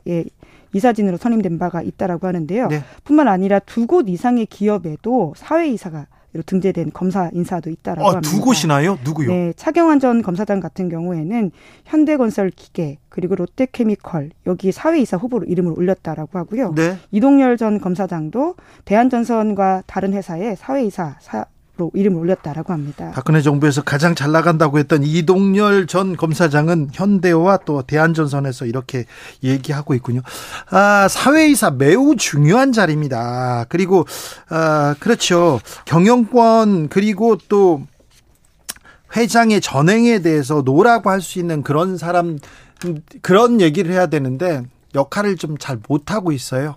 [0.73, 2.67] 이사진으로 선임된 바가 있다라고 하는데요.
[2.67, 2.83] 네.
[3.03, 6.07] 뿐만 아니라 두 곳 이상의 기업에도 사회 이사가
[6.47, 8.27] 등재된 검사 인사도 있다라고 아, 합니다.
[8.27, 8.97] 두 곳이나요?
[9.03, 9.27] 누구요?
[9.29, 11.51] 네, 차경환 전 검사장 같은 경우에는
[11.85, 16.73] 현대건설 기계 그리고 롯데케미컬 여기 사회이사 후보로 이름을 올렸다라고 하고요.
[16.73, 16.97] 네.
[17.11, 18.55] 이동열 전 검사장도
[18.85, 23.11] 대한전선과 다른 회사의 사회이사 사, 로 이름을 올렸다라고 합니다.
[23.15, 29.05] 박근혜 정부에서 가장 잘 나간다고 했던 이동열 전 검사장은 현대와 또 대한전선에서 이렇게
[29.43, 30.21] 얘기하고 있군요.
[30.69, 33.65] 아, 사회이사 매우 중요한 자리입니다.
[33.69, 34.05] 그리고
[34.49, 35.59] 아, 그렇죠.
[35.85, 37.81] 경영권 그리고 또
[39.15, 42.37] 회장의 전행에 대해서 노라고 할 수 있는 그런 사람
[43.23, 44.61] 그런 얘기를 해야 되는데
[44.93, 46.75] 역할을 좀 잘 못하고 있어요.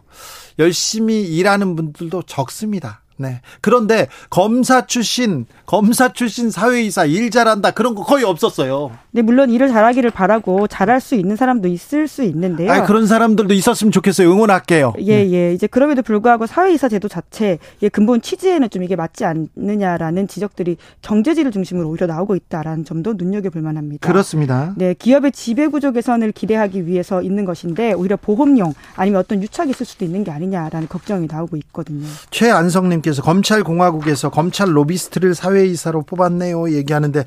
[0.58, 3.02] 열심히 일하는 분들도 적습니다.
[3.16, 3.40] 네.
[3.60, 8.92] 그런데 검사 출신, 검사 출신 사회이사 일 잘한다 그런 거 거의 없었어요.
[9.10, 12.70] 네, 물론 일을 잘하기를 바라고 잘할 수 있는 사람도 있을 수 있는데요.
[12.70, 14.30] 아, 그런 사람들도 있었으면 좋겠어요.
[14.30, 14.92] 응원할게요.
[14.98, 15.32] 예, 네.
[15.32, 15.52] 예.
[15.54, 21.50] 이제 그럼에도 불구하고 사회이사 제도 자체 예, 근본 취지에는 좀 이게 맞지 않느냐라는 지적들이 경제지를
[21.52, 24.06] 중심으로 오히려 나오고 있다라는 점도 눈여겨 볼 만합니다.
[24.06, 24.74] 그렇습니다.
[24.76, 29.86] 네, 기업의 지배 구조 개선을 기대하기 위해서 있는 것인데 오히려 보험용 아니면 어떤 유착이 있을
[29.86, 32.06] 수도 있는 게 아니냐라는 걱정이 나오고 있거든요.
[32.30, 36.72] 최안성님 의원님께서 검찰 공화국에서 검찰 로비스트를 사회이사로 뽑았네요.
[36.72, 37.24] 얘기하는데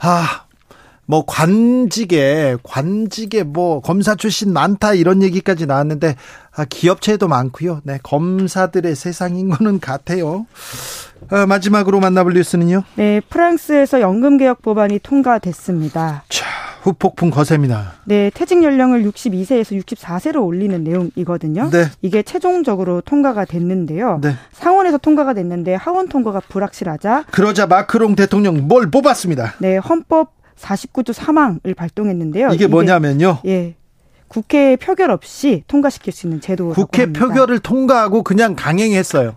[0.00, 0.44] 아.
[1.06, 6.14] 뭐 관직에 관직에 뭐 검사 출신 많다 이런 얘기까지 나왔는데
[6.54, 7.80] 아, 기업체도 많고요.
[7.82, 10.46] 네 검사들의 세상인 거는 같아요.
[11.30, 12.84] 아, 마지막으로 만나볼 뉴스는요.
[12.94, 16.22] 네 프랑스에서 연금 개혁 법안이 통과됐습니다.
[16.28, 17.92] 자 후폭풍 거셉니다.
[18.04, 21.70] 네, 퇴직 연령을 62세에서 64세로 올리는 내용이거든요.
[21.70, 21.86] 네.
[22.02, 24.20] 이게 최종적으로 통과가 됐는데요.
[24.22, 24.34] 네.
[24.52, 29.54] 상원에서 통과가 됐는데 하원 통과가 불확실하자 그러자 마크롱 대통령 뭘 뽑았습니다.
[29.58, 32.48] 네, 헌법 49조 3항을 발동했는데요.
[32.48, 33.38] 이게, 이게 뭐냐면요.
[33.46, 33.74] 예.
[34.28, 37.12] 국회 표결 없이 통과시킬 수 있는 제도라고 국회.
[37.12, 39.34] 표결을 통과하고 그냥 강행했어요.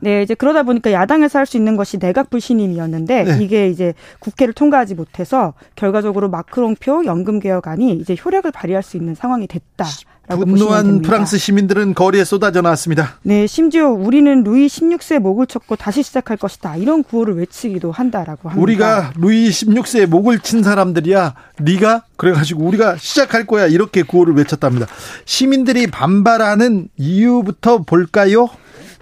[0.00, 3.38] 네, 이제 그러다 보니까 야당에서 할 수 있는 것이 내각 불신임이었는데 네.
[3.40, 9.46] 이게 이제 국회를 통과하지 못해서 결과적으로 마크롱표 연금 개혁안이 이제 효력을 발휘할 수 있는 상황이
[9.46, 9.86] 됐다.
[10.28, 13.14] 분노한 프랑스 시민들은 거리에 쏟아져 나왔습니다.
[13.22, 16.74] 네, 심지어 우리는 루이 16세 목을 쳤고 다시 시작할 것이다.
[16.78, 18.60] 이런 구호를 외치기도 한다라고 합니다.
[18.60, 21.34] 우리가 루이 16세 목을 친 사람들이야.
[21.60, 23.66] 네가 그래가지고 우리가 시작할 거야.
[23.68, 24.86] 이렇게 구호를 외쳤답니다.
[25.26, 28.48] 시민들이 반발하는 이유부터 볼까요?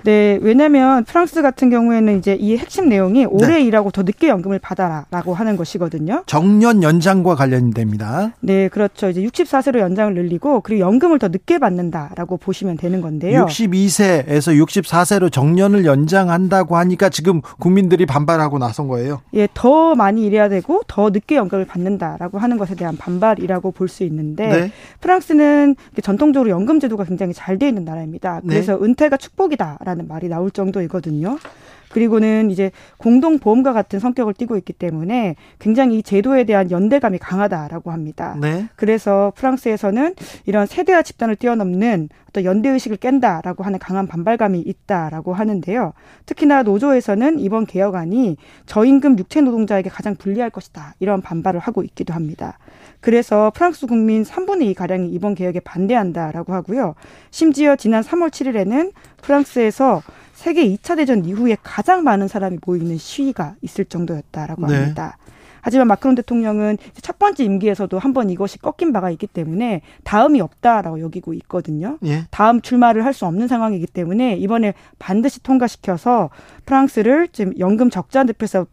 [0.05, 3.63] 네, 왜냐하면 프랑스 같은 경우에는 이제 이 핵심 내용이 오래 네.
[3.63, 6.23] 일하고 더 늦게 연금을 받아라라고 하는 것이거든요.
[6.27, 8.33] 정년 연장과 관련됩니다.
[8.41, 9.09] 네, 그렇죠.
[9.09, 13.47] 이제 64세로 연장을 늘리고 그리고 연금을 더 늦게 받는다라고 보시면 되는 건데요.
[13.47, 19.23] 62세에서 64세로 정년을 연장한다고 하니까 지금 국민들이 반발하고 나선 거예요.
[19.33, 24.03] 예, 더 많이 일해야 되고 더 늦게 연금을 받는다라고 하는 것에 대한 반발이라고 볼 수
[24.05, 24.73] 있는데 네.
[25.01, 28.41] 프랑스는 전통적으로 연금 제도가 굉장히 잘 돼 있는 나라입니다.
[28.43, 28.55] 네.
[28.55, 28.85] 그래서 네.
[28.85, 31.39] 은퇴가 축복이다라는 라는 말이 나올 정도이거든요.
[31.95, 37.93] 그리고는 이제 공동 보험과 같은 성격을 띠고 있기 때문에 굉장히 이 제도에 대한 연대감이 강하다라고
[37.93, 38.37] 합니다.
[38.41, 38.67] 네.
[38.75, 45.93] 그래서 프랑스에서는 이런 세대와 집단을 뛰어넘는 어떤 연대 의식을 깬다라고 하는 강한 반발감이 있다라고 하는데요.
[46.27, 50.95] 특히나 노조에서는 이번 개혁안이 저임금 육체 노동자에게 가장 불리할 것이다.
[50.99, 52.59] 이런 반발을 하고 있기도 합니다.
[52.99, 56.97] 그래서 프랑스 국민 3분의 2 가량이 이번 개혁에 반대한다라고 하고요.
[57.31, 58.91] 심지어 지난 3월 7일에는
[59.23, 60.03] 프랑스에서
[60.45, 64.75] 세계 2차 대전 이후에 가장 많은 사람이 모이는 시위가 있을 정도였다라고 네.
[64.77, 65.17] 합니다.
[65.63, 71.01] 하지만 마크론 대통령은 첫 번째 임기에서도 한 번 이것이 꺾인 바가 있기 때문에 다음이 없다라고
[71.01, 71.97] 여기고 있거든요.
[72.05, 72.27] 예.
[72.31, 76.29] 다음 출마를 할 수 없는 상황이기 때문에 이번에 반드시 통과시켜서
[76.67, 78.67] 프랑스를 지금 연금 적자 늪에서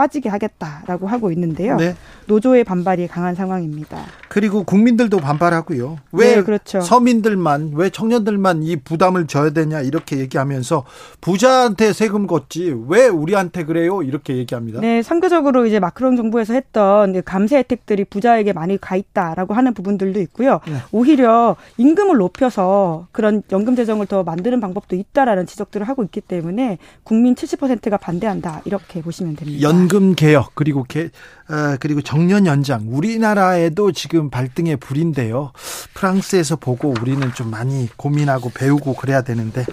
[0.00, 1.76] 빠지게 하겠다라고 하고 있는데요.
[1.76, 1.94] 네.
[2.24, 3.98] 노조의 반발이 강한 상황입니다.
[4.28, 5.98] 그리고 국민들도 반발하고요.
[6.12, 6.80] 왜 네, 그렇죠.
[6.80, 10.84] 서민들만 왜 청년들만 이 부담을 져야 되냐 이렇게 얘기하면서
[11.20, 14.80] 부자한테 세금 걷지 왜 우리한테 그래요 이렇게 얘기합니다.
[14.80, 20.18] 네, 상대적으로 이제 마크롱 정부에서 했던 그 감세 혜택들이 부자에게 많이 가 있다라고 하는 부분들도
[20.20, 20.60] 있고요.
[20.66, 20.76] 네.
[20.92, 27.34] 오히려 임금을 높여서 그런 연금 재정을 더 만드는 방법도 있다라는 지적들을 하고 있기 때문에 국민
[27.34, 29.60] 70%가 반대한다 이렇게 보시면 됩니다.
[29.62, 31.10] 연금 개혁 그리고 개,
[31.48, 35.50] 어, 그리고 정년 연장 우리나라에도 지금 발등에 불인데요.
[35.94, 39.66] 프랑스에서 보고 우리는 좀 많이 고민하고 배우고 그래야 되는데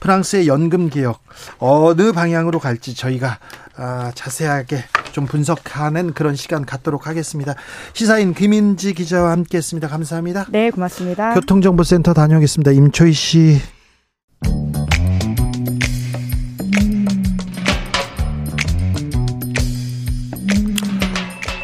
[0.00, 1.20] 프랑스의 연금 개혁
[1.58, 3.38] 어느 방향으로 갈지 저희가
[3.76, 7.54] 아, 자세하게 좀 분석하는 그런 시간 갖도록 하겠습니다.
[7.92, 9.86] 시사인 김인지 기자와 함께했습니다.
[9.86, 10.46] 감사합니다.
[10.48, 11.34] 네, 고맙습니다.
[11.34, 12.72] 교통정보센터 다녀오겠습니다.
[12.72, 13.77] 임초희 씨.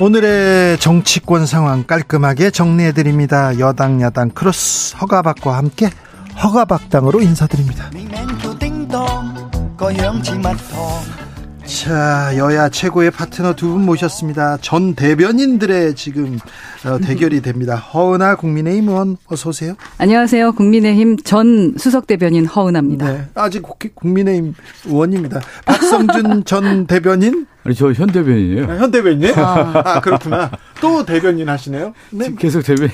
[0.00, 3.58] 오늘의 정치권 상황 깔끔하게 정리해 드립니다.
[3.60, 5.88] 여당 야당 크로스 허가박과 함께
[6.42, 7.90] 허가박당으로 인사드립니다.
[11.66, 14.58] 자, 여야 최고의 파트너 두 분 모셨습니다.
[14.60, 16.38] 전 대변인들의 지금
[16.84, 17.74] 어, 대결이 됩니다.
[17.76, 19.74] 허은아 국민의힘 의원 어서 오세요.
[19.98, 20.52] 안녕하세요.
[20.52, 23.10] 국민의힘 전 수석 대변인 허은아입니다.
[23.12, 23.62] 네, 아직
[23.94, 24.54] 국민의힘
[24.86, 25.40] 의원입니다.
[25.64, 28.70] 박성준 전 대변인 아니 저 현 대변인이에요.
[28.70, 29.32] 아, 현 대변인이요?
[29.36, 29.82] 아.
[29.84, 30.00] 아.
[30.00, 30.50] 그렇구나.
[30.82, 31.94] 또 대변인 하시네요.
[32.10, 32.28] 네.
[32.38, 32.92] 계속 대변인.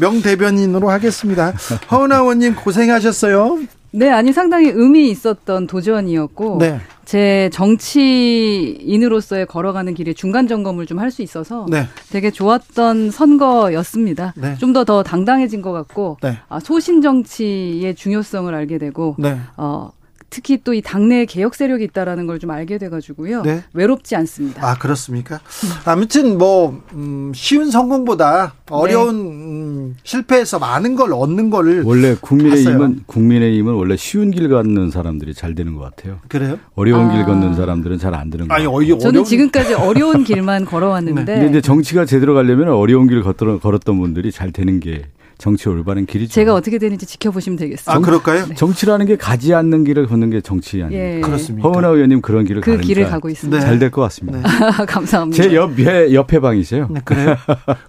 [0.00, 1.52] 명 대변인으로 하겠습니다.
[1.90, 3.58] 허은아 의원님 고생하셨어요.
[3.94, 6.78] 네, 아니 상당히 의미 있었던 도전이었고 네.
[7.04, 11.84] 제 정치인으로서의 걸어가는 길에 중간 점검을 좀 할 수 있어서 네.
[12.10, 14.32] 되게 좋았던 선거였습니다.
[14.36, 14.56] 네.
[14.58, 16.38] 좀더 더 당당해진 것 같고 네.
[16.48, 19.36] 아, 소신 정치의 중요성을 알게 되고 네.
[19.56, 19.90] 어,
[20.32, 23.42] 특히 또 이 당내 개혁 세력이 있다라는 걸 좀 알게 돼가지고요.
[23.42, 23.62] 네.
[23.74, 24.66] 외롭지 않습니다.
[24.66, 25.38] 아 그렇습니까?
[25.84, 29.22] 아무튼 뭐 음, 쉬운 성공보다 어려운 네.
[29.30, 32.96] 음, 실패에서 많은 걸 얻는 거를 원래 국민의힘은 봤어요.
[33.06, 36.18] 국민의힘은 원래 쉬운 길 걷는 사람들이 잘 되는 것 같아요.
[36.28, 36.58] 그래요?
[36.74, 37.14] 어려운 아.
[37.14, 38.74] 길 걷는 사람들은 잘 안 되는 거예요.
[38.76, 41.24] 아니, 저는 지금까지 어려운 길만 걸어왔는데.
[41.24, 41.40] 네.
[41.44, 45.04] 근데 정치가 제대로 가려면 어려운 길 걸었던 분들이 잘 되는 게
[45.42, 46.32] 정치 올바른 길이죠.
[46.32, 47.92] 제가 어떻게 되는지 지켜보시면 되겠습니다.
[47.92, 48.46] 아, 그럴까요?
[48.46, 48.54] 네.
[48.54, 51.16] 정치라는 게 가지 않는 길을 걷는 게 정치 아니에요.
[51.16, 51.20] 예.
[51.20, 51.68] 그렇습니다.
[51.68, 53.58] 허은하 의원님 그런 길을 그 길을 가고 있습니다.
[53.58, 53.66] 네.
[53.66, 54.38] 잘될 것 같습니다.
[54.38, 54.70] 네.
[54.86, 55.42] 감사합니다.
[55.42, 56.86] 제 옆에 옆에 방이세요.
[56.88, 57.34] 네, 그래요?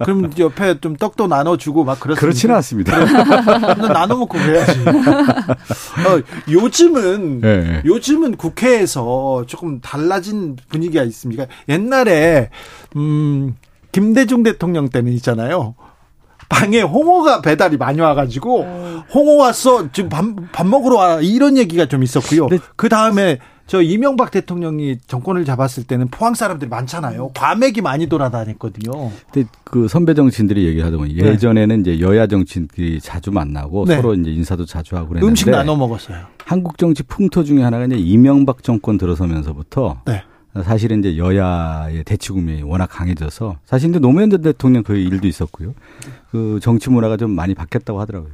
[0.04, 2.20] 그럼 옆에 좀 떡도 나눠주고 막 그렇습니다.
[2.20, 2.98] 그렇지는 않습니다.
[3.94, 4.80] 나눠 먹고 그래야지.
[4.90, 7.84] 어, 요즘은 네.
[7.86, 11.46] 요즘은 국회에서 조금 달라진 분위기가 있습니다.
[11.70, 12.50] 옛날에
[12.96, 13.54] 음.
[13.92, 15.76] 김대중 대통령 때는 있잖아요.
[16.54, 19.04] 방에 홍어가 배달이 많이 와가지고 어.
[19.12, 22.48] 홍어 왔어 지금 밥, 밥 먹으러 와 이런 얘기가 좀 있었고요.
[22.76, 27.32] 그 다음에 저 이명박 대통령이 정권을 잡았을 때는 포항 사람들이 많잖아요.
[27.34, 29.10] 과맥이 많이 돌아다녔거든요.
[29.32, 31.30] 근데 그 선배 정치인들이 얘기하다 보니 네.
[31.30, 33.96] 예전에는 이제 여야 정치인들이 자주 만나고 네.
[33.96, 36.18] 서로 이제 인사도 자주 하고 그랬는데 음식 나눠 먹었어요.
[36.46, 40.22] 한국 정치 풍토 중에 하나가 이제 이명박 정권 들어서면서부터 네.
[40.64, 45.74] 사실은 이제 여야의 대치 국면이 워낙 강해져서 사실 이제 노무현 전 대통령 그 일도 있었고요.
[46.32, 48.32] 그 정치 문화가 좀 많이 바뀌었다고 하더라고요.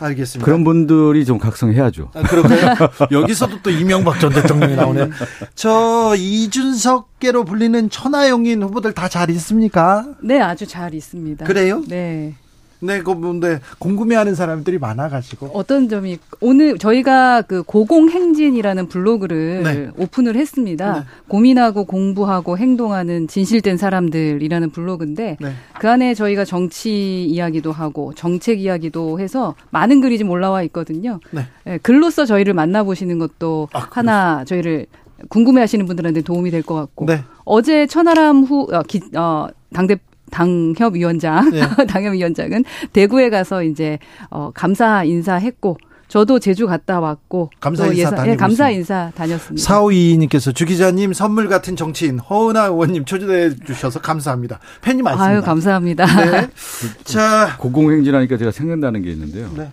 [0.00, 0.44] 알겠습니다.
[0.44, 2.10] 그런 분들이 좀 각성해야죠.
[2.14, 2.74] 아, 그런가요?
[3.12, 5.10] 여기서도 또 이명박 전 대통령이 나오네.
[5.54, 10.04] 저 이준석계로 불리는 천하용인 후보들 다 잘 있습니까?
[10.20, 11.44] 네, 아주 잘 있습니다.
[11.44, 11.84] 그래요?
[11.86, 12.34] 네.
[12.80, 19.88] 네, 그 뭔데 궁금해하는 사람들이 많아가지고 어떤 점이 오늘 저희가 그 고공행진이라는 블로그를 네.
[19.96, 20.92] 오픈을 했습니다.
[21.00, 21.04] 네.
[21.28, 25.52] 고민하고 공부하고 행동하는 진실된 사람들이라는 블로그인데 네.
[25.80, 31.20] 그 안에 저희가 정치 이야기도 하고 정책 이야기도 해서 많은 글이 좀 올라와 있거든요.
[31.30, 31.46] 네.
[31.64, 34.86] 네 글로써 저희를 만나보시는 것도 아, 하나 저희를
[35.28, 37.22] 궁금해하시는 분들한테 도움이 될 것 같고 네.
[37.44, 39.96] 어제 천하람 후 어, 기, 어, 당대
[40.34, 41.62] 당협위원장, 네.
[41.86, 48.36] 당협위원장은 대구에 가서 이제 어 감사 인사했고 저도 제주 갔다 왔고 감사 인사 예상, 예,
[48.36, 49.64] 감사 인사 다녔습니다.
[49.64, 54.58] 사오이님께서 주 기자님 선물 같은 정치인 허은하 의원님 초대해 주셔서 감사합니다.
[54.82, 55.24] 팬이 많습니다.
[55.24, 56.06] 아유 감사합니다.
[56.06, 56.48] 네.
[57.04, 59.50] 자 고공행진하니까 제가 생각나는 게 있는데요.
[59.56, 59.70] 네.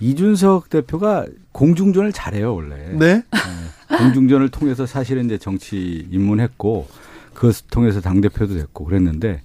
[0.00, 2.76] 이준석 대표가 공중전을 잘해요 원래.
[2.92, 3.14] 네.
[3.16, 3.22] 네.
[3.98, 6.86] 공중전을 통해서 사실은 이제 정치 입문했고
[7.34, 9.42] 그것을 통해서 당 대표도 됐고 그랬는데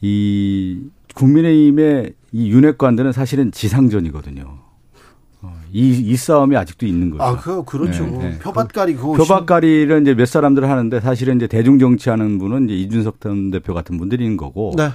[0.00, 0.80] 이
[1.14, 4.58] 국민의힘의 이 윤핵관들은 사실은 지상전이거든요.
[5.42, 7.22] 어, 이, 이 싸움이 아직도 있는 거죠.
[7.22, 8.06] 아, 그, 그렇죠.
[8.06, 8.38] 네, 네.
[8.38, 9.14] 표밭가리 그거.
[9.14, 13.98] 표밭가리를 이제 몇 사람들 하는데 사실은 이제 대중정치 하는 분은 이제 이준석 전 대표 같은
[13.98, 14.72] 분들인 거고.
[14.76, 14.90] 네.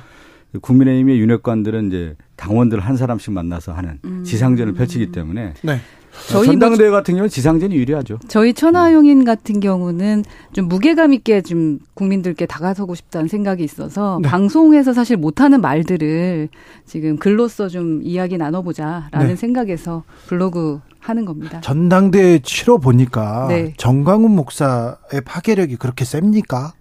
[0.62, 4.24] 국민의힘의 윤핵관들은 이제 당원들 한 사람씩 만나서 하는 음.
[4.24, 5.82] 지상전을 펼치기 때문에 네.
[6.28, 8.20] 저희 전당대회 뭐, 같은 경우는 지상전이 유리하죠.
[8.28, 10.24] 저희 천하용인 같은 경우는
[10.54, 14.30] 좀 무게감 있게 좀 국민들께 다가서고 싶다는 생각이 있어서 네.
[14.30, 16.50] 방송에서 사실 못하는 말들을
[16.86, 19.36] 지금 글로써 좀 이야기 나눠보자라는 네.
[19.36, 21.62] 생각에서 블로그 하는 겁니다.
[21.62, 23.74] 전당대회 치러 보니까 네.
[23.78, 26.74] 정광훈 목사의 파괴력이 그렇게 셉니까?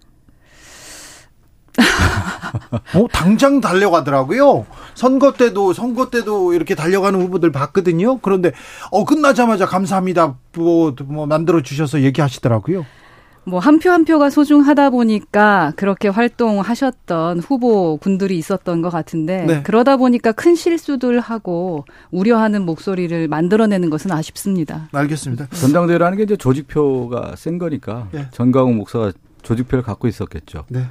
[2.95, 4.65] 어, 당장 달려가더라고요.
[4.93, 8.19] 선거 때도 선거 때도 이렇게 달려가는 후보들 봤거든요.
[8.19, 8.51] 그런데
[8.91, 10.37] 어 끝나자마자 감사합니다.
[10.53, 12.85] 뭐, 뭐 만들어 주셔서 얘기하시더라고요.
[13.47, 19.63] 뭐한표한 표가 소중하다 보니까 그렇게 활동하셨던 후보 군들이 있었던 것 같은데 네.
[19.63, 24.89] 그러다 보니까 큰 실수들 하고 우려하는 목소리를 만들어내는 것은 아쉽습니다.
[24.91, 25.47] 알겠습니다.
[25.51, 28.27] 전당대회라는 게 이제 조직표가 센 거니까 네.
[28.31, 29.11] 전광훈 목사가
[29.43, 30.65] 조직표를 갖고 있었겠죠.
[30.69, 30.85] 네.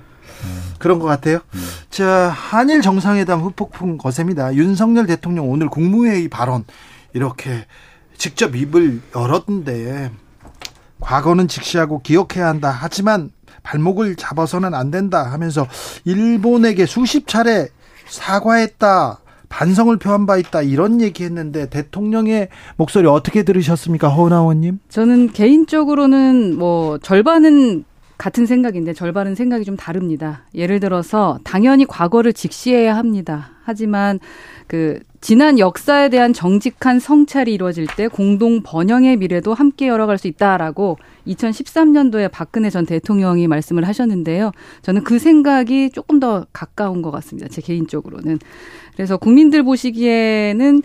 [0.78, 1.38] 그런 것 같아요.
[1.54, 1.60] 음.
[1.90, 4.54] 자, 한일 정상회담 후폭풍 거셉니다.
[4.54, 6.64] 윤석열 대통령 오늘 국무회의 발언
[7.12, 7.66] 이렇게
[8.16, 10.10] 직접 입을 열었는데
[11.00, 12.76] 과거는 직시하고 기억해야 한다.
[12.76, 13.30] 하지만
[13.62, 15.66] 발목을 잡아서는 안 된다 하면서
[16.04, 17.68] 일본에게 수십 차례
[18.08, 19.20] 사과했다.
[19.48, 24.80] 반성을 표한 바 있다 이런 얘기했는데 대통령의 목소리 어떻게 들으셨습니까, 허은하원님?
[24.88, 27.84] 저는 개인적으로는 뭐 절반은
[28.16, 30.42] 같은 생각인데 절반은 생각이 좀 다릅니다.
[30.54, 33.50] 예를 들어서 당연히 과거를 직시해야 합니다.
[33.64, 34.20] 하지만
[34.66, 40.98] 그 지난 역사에 대한 정직한 성찰이 이루어질 때 공동 번영의 미래도 함께 열어갈 수 있다라고
[41.26, 44.52] 2013년도에 박근혜 전 대통령이 말씀을 하셨는데요.
[44.82, 47.48] 저는 그 생각이 조금 더 가까운 것 같습니다.
[47.48, 48.38] 제 개인적으로는.
[48.94, 50.82] 그래서 국민들 보시기에는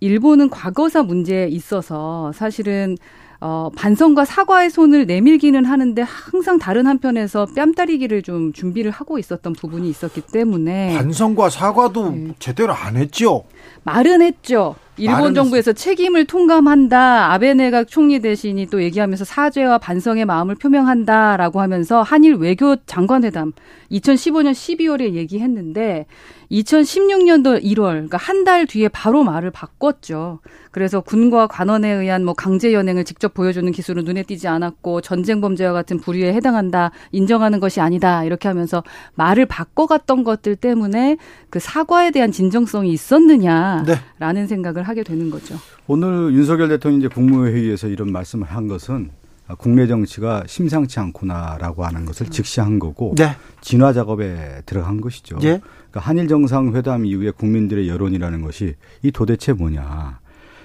[0.00, 2.96] 일본은 과거사 문제에 있어서 사실은
[3.44, 9.90] 어, 반성과 사과의 손을 내밀기는 하는데 항상 다른 한편에서 뺨따리기를 좀 준비를 하고 있었던 부분이
[9.90, 12.34] 있었기 때문에 반성과 사과도 네.
[12.38, 13.42] 제대로 안 했죠.
[13.82, 14.76] 말은 했죠.
[14.98, 17.32] 일본 정부에서 책임을 통감한다.
[17.32, 23.52] 아베 내각 총리 대신이 또 얘기하면서 사죄와 반성의 마음을 표명한다라고 하면서 한일 외교 장관회담
[23.90, 26.06] 2015년 12월에 얘기했는데
[26.50, 30.40] 2016년도 1월 그러니까 한 달 뒤에 바로 말을 바꿨죠.
[30.72, 35.72] 그래서 군과 관원에 의한 뭐 강제 연행을 직접 보여주는 기술은 눈에 띄지 않았고 전쟁 범죄와
[35.72, 36.90] 같은 불의에 해당한다.
[37.12, 38.24] 인정하는 것이 아니다.
[38.24, 38.82] 이렇게 하면서
[39.14, 41.18] 말을 바꿔갔던 것들 때문에
[41.50, 43.86] 그 사과에 대한 진정성이 있었느냐라는
[44.34, 44.46] 네.
[44.46, 45.56] 생각을 하게 되는 거죠.
[45.86, 49.10] 오늘 윤석열 대통령이 이제 국무회의에서 이런 말씀을 한 것은
[49.58, 53.32] 국내 정치가 심상치 않구나라고 하는 것을 직시한 거고 네.
[53.60, 55.36] 진화 작업에 들어간 것이죠.
[55.38, 55.60] 네.
[55.60, 60.20] 그러니까 한일 정상회담 이후에 국민들의 여론이라는 것이 이 도대체 뭐냐.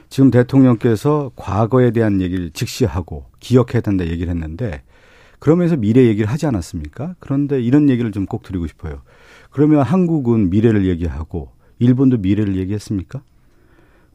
[0.09, 4.83] 지금 대통령께서 과거에 대한 얘기를 직시하고 기억해야 된다 얘기를 했는데
[5.39, 7.15] 그러면서 미래 얘기를 하지 않았습니까?
[7.19, 9.01] 그런데 이런 얘기를 좀 꼭 드리고 싶어요.
[9.51, 13.21] 그러면 한국은 미래를 얘기하고 일본도 미래를 얘기했습니까?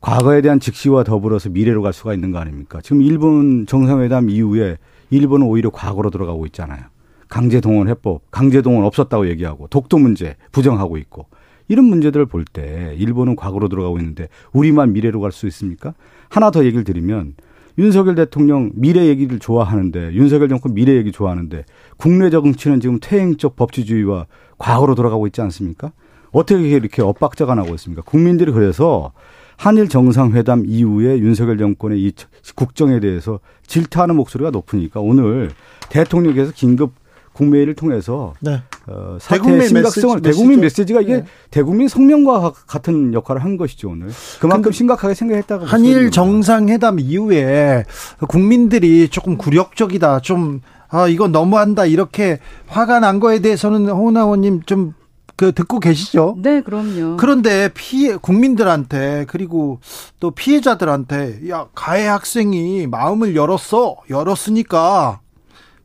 [0.02, 2.80] 과거에 대한 직시와 더불어서 미래로 갈 수가 있는 거 아닙니까?
[2.82, 4.76] 지금 일본 정상회담 이후에
[5.10, 6.80] 일본은 오히려 과거로 들어가고 있잖아요.
[7.28, 11.26] 강제 동원 해법, 강제 동원 없었다고 얘기하고 독도 문제 부정하고 있고
[11.68, 15.94] 이런 문제들을 볼 때 일본은 과거로 들어가고 있는데 우리만 미래로 갈 수 있습니까?
[16.28, 17.34] 하나 더 얘기를 드리면
[17.78, 21.64] 윤석열 대통령 미래 얘기를 좋아하는데 윤석열 정권 미래 얘기 좋아하는데
[21.96, 24.26] 국내 정치는 지금 퇴행적 법치주의와
[24.58, 25.92] 과거로 돌아가고 있지 않습니까?
[26.32, 28.02] 어떻게 이렇게 엇박자가 나고 있습니까?
[28.02, 29.12] 국민들이 그래서
[29.56, 32.12] 한일 정상회담 이후에 윤석열 정권의 이
[32.54, 35.50] 국정에 대해서 질타하는 목소리가 높으니까 오늘
[35.88, 36.92] 대통령께서 긴급
[37.32, 38.60] 국무회의를 통해서 네.
[38.86, 41.24] 어, 사태의 심각성을 메시지, 대국민 메시지가 이게 네.
[41.50, 44.08] 대국민 성명과 같은 역할을 한 것이죠 오늘
[44.40, 47.84] 그만큼 심각하게 생각했다고 한일 정상회담 이후에
[48.28, 50.60] 국민들이 조금 굴욕적이다 좀
[50.92, 51.86] 아, 이거 너무한다.
[51.86, 54.92] 이렇게 화가 난 거에 대해서는 홍나원님 좀
[55.36, 56.36] 그 듣고 계시죠?
[56.38, 57.16] 네, 그럼요.
[57.16, 59.80] 그런데 피해 국민들한테 그리고
[60.20, 65.20] 또 피해자들한테 야 가해 학생이 마음을 열었어 열었으니까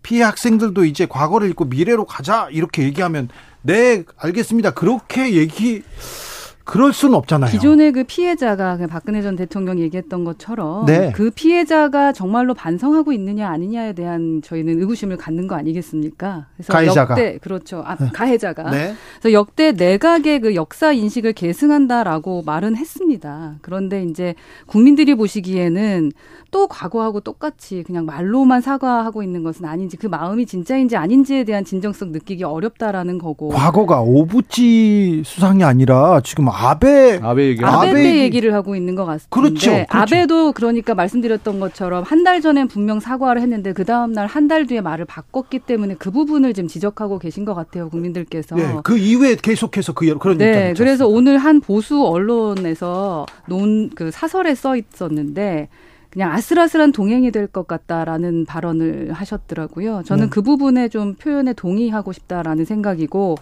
[0.03, 3.29] 피해 학생들도 이제 과거를 잊고 미래로 가자 이렇게 얘기하면
[3.61, 5.83] 네 알겠습니다 그렇게 얘기
[6.67, 7.49] 그럴 수는 없잖아요.
[7.49, 11.13] 기존의 그 피해자가 그 박근혜 전 대통령 얘기했던 것처럼 네.
[11.15, 16.47] 그 피해자가 정말로 반성하고 있느냐 아니냐에 대한 저희는 의구심을 갖는 거 아니겠습니까?
[16.57, 17.83] 그래서 가해자가 역대 그렇죠.
[17.85, 18.09] 아, 네.
[18.13, 18.93] 가해자가 네.
[19.19, 23.55] 그래서 역대 내각의 그 역사 인식을 계승한다라고 말은 했습니다.
[23.61, 26.11] 그런데 이제 국민들이 보시기에는
[26.51, 32.11] 또 과거하고 똑같이 그냥 말로만 사과하고 있는 것은 아닌지 그 마음이 진짜인지 아닌지에 대한 진정성
[32.11, 33.49] 느끼기 어렵다라는 거고.
[33.49, 39.29] 과거가 오부지 수상이 아니라 지금 아베 아베 얘기 아베 때 얘기를 하고 있는 것 같습니다.
[39.29, 39.85] 그렇죠, 그렇죠.
[39.89, 44.65] 아베도 그러니까 말씀드렸던 것처럼 한 달 전엔 분명 사과를 했는데 그 다음 날 한 달
[44.65, 48.55] 뒤에 말을 바꿨기 때문에 그 부분을 지금 지적하고 계신 것 같아요 국민들께서.
[48.55, 54.55] 네, 그 이후에 계속해서 그 그런 네, 그래서 오늘 한 보수 언론에서 논 그 사설에
[54.55, 55.69] 써 있었는데
[56.09, 60.03] 그냥 아슬아슬한 동행이 될 것 같다라는 발언을 하셨더라고요.
[60.05, 60.29] 저는 네.
[60.29, 63.35] 그 부분에 좀 표현에 동의하고 싶다라는 생각이고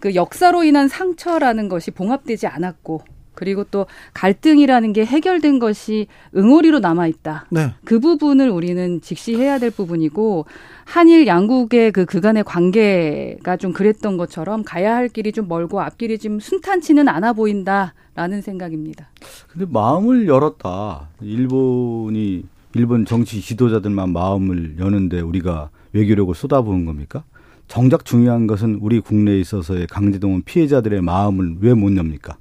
[0.00, 3.02] 그 역사로 인한 상처라는 것이 봉합되지 않았고
[3.38, 7.46] 그리고 또 갈등이라는 게 해결된 것이 응어리로 남아 있다.
[7.50, 7.72] 네.
[7.84, 10.46] 그 부분을 우리는 직시해야 될 부분이고
[10.84, 16.40] 한일 양국의 그 그간의 관계가 좀 그랬던 것처럼 가야 할 길이 좀 멀고 앞길이 좀
[16.40, 19.08] 순탄치는 않아 보인다라는 생각입니다.
[19.46, 21.08] 근데 마음을 열었다.
[21.20, 22.42] 일본이
[22.74, 27.22] 일본 정치 지도자들만 마음을 여는데 우리가 외교력을 쏟아부은 겁니까?
[27.68, 32.36] 정작 중요한 것은 우리 국내에 있어서의 강제동원 피해자들의 마음을 왜 못 엽니까?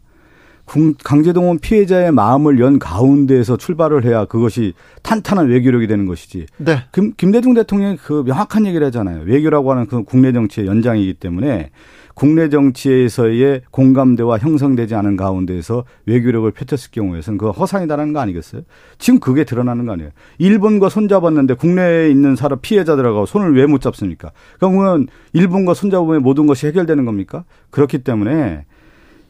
[1.03, 6.45] 강제동원 피해자의 마음을 연 가운데에서 출발을 해야 그것이 탄탄한 외교력이 되는 것이지.
[6.57, 6.83] 네.
[6.91, 9.21] 김, 김대중 대통령이 그 명확한 얘기를 하잖아요.
[9.25, 11.69] 외교라고 하는 그 국내 정치의 연장이기 때문에
[12.17, 18.63] 국내 정치에서의 공감대와 형성되지 않은 가운데에서 외교력을 펼쳤을 경우에는 그 허상이다라는 거 아니겠어요?
[18.97, 20.09] 지금 그게 드러나는 거 아니에요?
[20.39, 24.31] 일본과 손잡았는데 국내에 있는 사람 피해자들하고 손을 왜 못 잡습니까?
[24.57, 27.43] 그러면 일본과 손잡으면 모든 것이 해결되는 겁니까?
[27.69, 28.65] 그렇기 때문에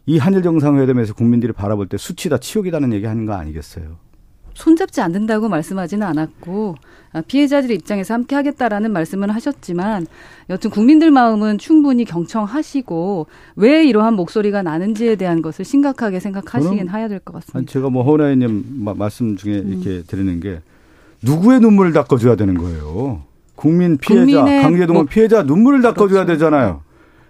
[0.05, 3.97] 이 한일 정상회담에서 국민들이 바라볼 때 수치다 치욕이다는 얘기 하는 거 아니겠어요?
[4.57, 6.75] 손잡지 않는다고 말씀하지는 않았고
[7.13, 10.07] 아, 피해자들 입장에서 함께 하겠다라는 말씀을 하셨지만
[10.49, 17.19] 여튼 국민들 마음은 충분히 경청하시고 왜 이러한 목소리가 나는지에 대한 것을 심각하게 생각하시긴 해야 될
[17.19, 17.71] 것 같습니다.
[17.71, 18.63] 제가 뭐 허나이님
[18.97, 19.73] 말씀 중에 음.
[19.73, 20.61] 이렇게 드리는 게
[21.21, 23.21] 누구의 눈물을 닦아줘야 되는 거예요.
[23.55, 26.33] 국민 피해자, 강제동원 뭐, 피해자 눈물을 닦아줘야 그렇죠.
[26.33, 26.81] 되잖아요.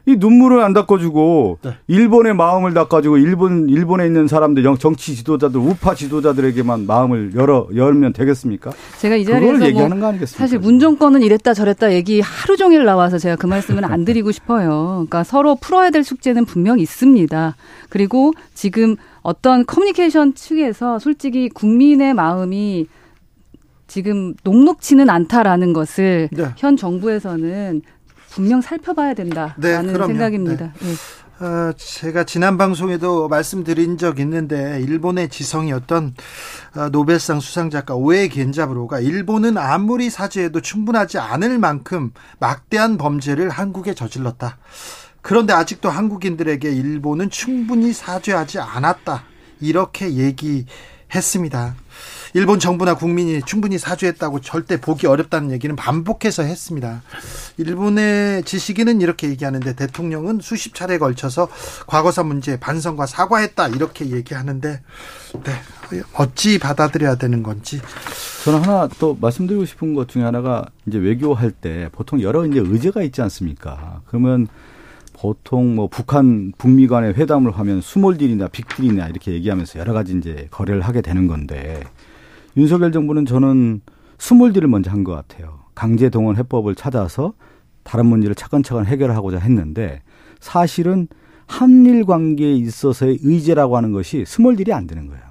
[0.07, 1.71] 이 눈물을 안 닦아주고 네.
[1.89, 8.71] 일본의 마음을 닦아주고 일본 일본에 있는 사람들 정치 지도자들 우파 지도자들에게만 마음을 열어 열면 되겠습니까?
[8.99, 10.39] 제가 이 자리에서 뭐 얘기하는 거 아니겠습니까?
[10.41, 14.93] 사실 문 정권은 이랬다 저랬다 얘기 하루 종일 나와서 제가 그 말씀은 안 드리고 싶어요.
[14.93, 17.55] 그러니까 서로 풀어야 될 숙제는 분명 있습니다.
[17.89, 22.87] 그리고 지금 어떤 커뮤니케이션 측에서 솔직히 국민의 마음이
[23.87, 26.45] 지금 녹록치는 않다라는 것을 네.
[26.55, 27.81] 현 정부에서는
[28.37, 30.71] 분명 살펴봐야 된다라는 네, 생각입니다.
[30.79, 30.87] 네.
[31.39, 31.43] 네.
[31.43, 36.13] 어, 제가 지난 방송에도 말씀드린 적 있는데 일본의 지성이었던
[36.75, 44.59] 어, 노벨상 수상작가 오에 겐자브로가 일본은 아무리 사죄해도 충분하지 않을 만큼 막대한 범죄를 한국에 저질렀다.
[45.21, 49.23] 그런데 아직도 한국인들에게 일본은 충분히 사죄하지 않았다.
[49.61, 51.75] 이렇게 얘기했습니다.
[52.37, 57.01] 일본 정부나 국민이 충분히 사죄했다고 절대 보기 어렵다는 얘기는 반복해서 했습니다.
[57.57, 61.47] 일본의 지식인은 이렇게 얘기하는데 대통령은 수십 차례 걸쳐서
[61.87, 64.81] 과거사 문제 반성과 사과했다 이렇게 얘기하는데
[65.43, 67.81] 네, 어찌 받아들여야 되는 건지
[68.43, 73.01] 저는 하나 또 말씀드리고 싶은 것 중에 하나가 이제 외교할 때 보통 여러 이제 의제가
[73.01, 74.01] 있지 않습니까?
[74.05, 74.47] 그러면
[75.13, 80.47] 보통 뭐 북한 북미 간의 회담을 하면 small deal이나 빅딜이나 이렇게 얘기하면서 여러 가지 이제
[80.51, 81.81] 거래를 하게 되는 건데
[82.57, 83.81] 윤석열 정부는 저는
[84.17, 85.59] small deal을 먼저 한 것 같아요.
[85.75, 87.33] 강제 동원 해법을 찾아서
[87.83, 90.01] 다른 문제를 차근차근 해결하고자 했는데
[90.39, 91.07] 사실은
[91.45, 95.21] 한일 관계에 있어서의 의제라고 하는 것이 스몰딜이 안 되는 거예요.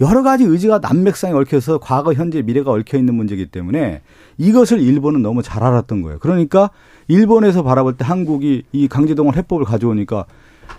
[0.00, 4.02] 여러 가지 의지가 난맥상에 얽혀서 과거, 현재, 미래가 얽혀 있는 문제이기 때문에
[4.36, 6.18] 이것을 일본은 너무 잘 알았던 거예요.
[6.18, 6.68] 그러니까
[7.08, 10.26] 일본에서 바라볼 때 한국이 이 강제동원 해법을 가져오니까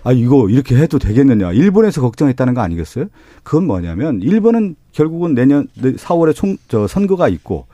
[0.04, 3.06] 아 이거 이렇게 해도 되겠느냐 일본에서 걱정했다는 거 아니겠어요?
[3.42, 7.66] 그건 뭐냐면 일본은 결국은 내년 4월에 총 저 선거가 있고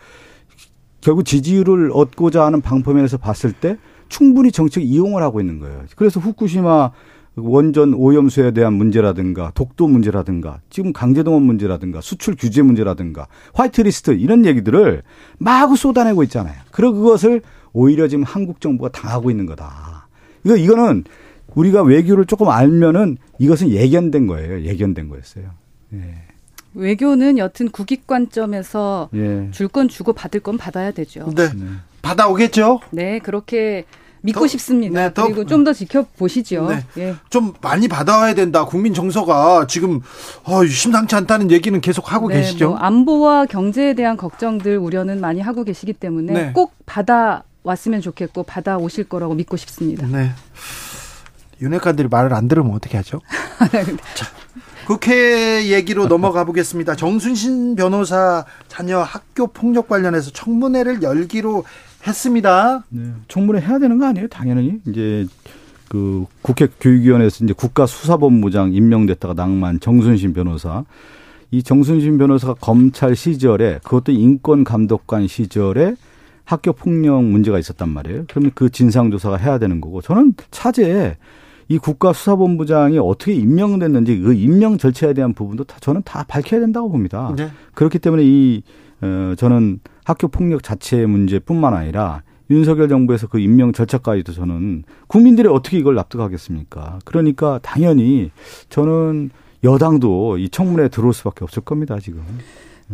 [1.00, 3.76] 결국 지지율을 얻고자 하는 방법면에서 봤을 때
[4.08, 5.84] 충분히 정책 이용을 하고 있는 거예요.
[5.96, 6.92] 그래서 후쿠시마
[7.36, 15.02] 원전 오염수에 대한 문제라든가 독도 문제라든가 지금 강제동원 문제라든가 수출 규제 문제라든가 화이트리스트 이런 얘기들을
[15.38, 16.54] 마구 쏟아내고 있잖아요.
[16.70, 17.42] 그리고 그것을
[17.72, 20.06] 오히려 지금 한국 정부가 당하고 있는 거다.
[20.44, 21.04] 이거 이거는
[21.54, 24.62] 우리가 외교를 조금 알면은 이것은 예견된 거예요.
[24.62, 25.44] 예견된 거였어요.
[25.94, 26.14] 예.
[26.74, 29.48] 외교는 여튼 국익 관점에서 예.
[29.52, 31.30] 줄건 주고 받을 건 받아야 되죠.
[31.34, 31.48] 네.
[31.54, 31.66] 네.
[32.02, 32.80] 받아오겠죠?
[32.90, 33.84] 네, 그렇게
[34.22, 35.08] 믿고 더, 싶습니다.
[35.08, 36.68] 네, 그리고 좀 더 지켜보시죠.
[36.68, 36.84] 네.
[36.98, 37.14] 예.
[37.30, 38.64] 좀 많이 받아와야 된다.
[38.64, 40.00] 국민 정서가 지금
[40.44, 42.70] 어, 심상치 않다는 얘기는 계속 하고 네, 계시죠.
[42.70, 46.52] 뭐 안보와 경제에 대한 걱정들 우려는 많이 하고 계시기 때문에 네.
[46.52, 50.06] 꼭 받아 왔으면 좋겠고 받아 오실 거라고 믿고 싶습니다.
[50.06, 50.30] 네.
[51.60, 53.20] 윤핵관들이 말을 안 들으면 어떻게 하죠?
[54.14, 54.26] 자,
[54.86, 56.94] 국회 얘기로 넘어가 보겠습니다.
[56.94, 61.64] 정순신 변호사 자녀 학교 폭력 관련해서 청문회를 열기로
[62.06, 62.84] 했습니다.
[62.90, 64.28] 네, 청문회 해야 되는 거 아니에요?
[64.28, 65.26] 당연히 이제
[65.88, 70.84] 그 국회 교육위원회에서 이제 국가수사본부장 임명됐다가 낭만 정순신 변호사
[71.50, 75.94] 이 정순신 변호사가 검찰 시절에 그것도 인권 감독관 시절에
[76.44, 78.24] 학교 폭력 문제가 있었단 말이에요.
[78.28, 81.16] 그러면 그 진상 조사가 해야 되는 거고 저는 차제에
[81.68, 87.32] 이 국가수사본부장이 어떻게 임명됐는지 그 임명 절차에 대한 부분도 다 저는 다 밝혀야 된다고 봅니다.
[87.36, 87.50] 네.
[87.74, 88.62] 그렇기 때문에 이
[89.00, 95.78] 어, 저는 학교 폭력 자체의 문제뿐만 아니라 윤석열 정부에서 그 임명 절차까지도 저는 국민들이 어떻게
[95.78, 96.98] 이걸 납득하겠습니까?
[97.04, 98.30] 그러니까 당연히
[98.68, 99.30] 저는
[99.62, 102.22] 여당도 이 청문회에 들어올 수밖에 없을 겁니다, 지금.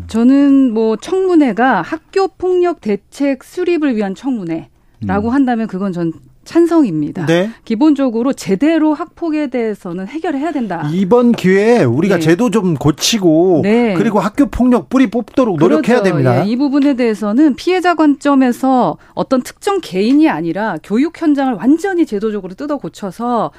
[0.07, 4.68] 저는 뭐 청문회가 학교 폭력 대책 수립을 위한 청문회
[5.01, 5.35] 라고 음.
[5.35, 6.12] 한다면 그건 전
[6.45, 7.26] 찬성입니다.
[7.26, 7.51] 네.
[7.64, 10.88] 기본적으로 제대로 학폭에 대해서는 해결해야 된다.
[10.93, 12.20] 이번 기회에 우리가 네.
[12.20, 13.95] 제도 좀 고치고 네.
[13.95, 16.03] 그리고 학교 폭력 뿌리 뽑도록 노력해야 그렇죠.
[16.05, 16.45] 됩니다.
[16.45, 22.78] 예, 이 부분에 대해서는 피해자 관점에서 어떤 특정 개인이 아니라 교육 현장을 완전히 제도적으로 뜯어
[22.78, 23.53] 고쳐서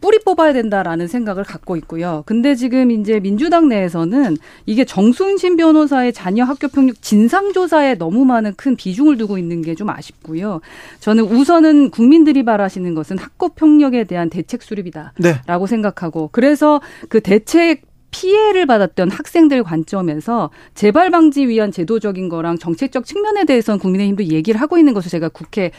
[0.00, 2.22] 뿌리 뽑아야 된다라는 생각을 갖고 있고요.
[2.26, 4.36] 근데 지금 이제 민주당 내에서는
[4.66, 9.80] 이게 정순신 변호사의 자녀 학교 폭력 진상 조사에 너무 많은 큰 비중을 두고 있는 게
[9.80, 10.60] 좀 아쉽고요.
[11.00, 15.66] 저는 우선은 국민들이 바라시는 것은 학교 폭력에 대한 대책 수립이다라고 네.
[15.66, 23.44] 생각하고 그래서 그 대책 피해를 받았던 학생들 관점에서 재발 방지 위한 제도적인 거랑 정책적 측면에
[23.44, 25.70] 대해서는 국민의힘도 얘기를 하고 있는 것을 제가 국회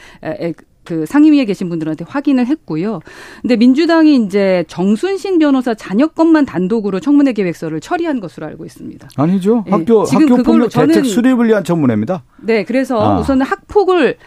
[0.83, 3.01] 그 상임위에 계신 분들한테 확인을 했고요.
[3.41, 9.07] 근데 민주당이 이제 정순신 변호사 자녀 것만 단독으로 청문회 계획서를 처리한 것으로 알고 있습니다.
[9.15, 9.63] 아니죠.
[9.65, 9.71] 네.
[9.71, 12.23] 학교 지금 학교 폭력 대책 수립을 위한 청문회입니다.
[12.41, 13.19] 네, 그래서 아.
[13.19, 14.17] 우선은 학폭을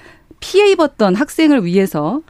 [0.40, 2.20] 피해 입었던 학생을 위해서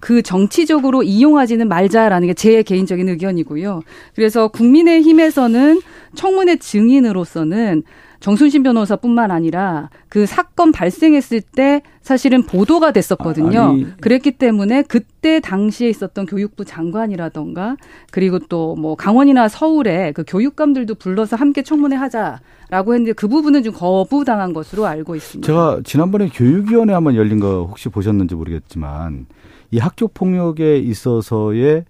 [0.00, 3.80] 그 정치적으로 이용하지는 말자라는 게 제 개인적인 의견이고요.
[4.14, 5.80] 그래서 국민의힘에서는
[6.14, 7.82] 청문회 증인으로서는
[8.24, 13.60] 정순신 변호사뿐만 아니라 그 사건 발생했을 때 사실은 보도가 됐었거든요.
[13.60, 13.96] 아니.
[13.98, 17.76] 그랬기 때문에 그때 당시에 있었던 교육부 장관이라던가
[18.10, 23.74] 그리고 또 뭐 강원이나 서울에 그 교육감들도 불러서 함께 청문회 하자라고 했는데 그 부분은 좀
[23.74, 25.46] 거부당한 것으로 알고 있습니다.
[25.46, 29.26] 제가 지난번에 교육위원회 한번 열린 거 혹시 보셨는지 모르겠지만
[29.70, 31.84] 이 학교 폭력에 있어서의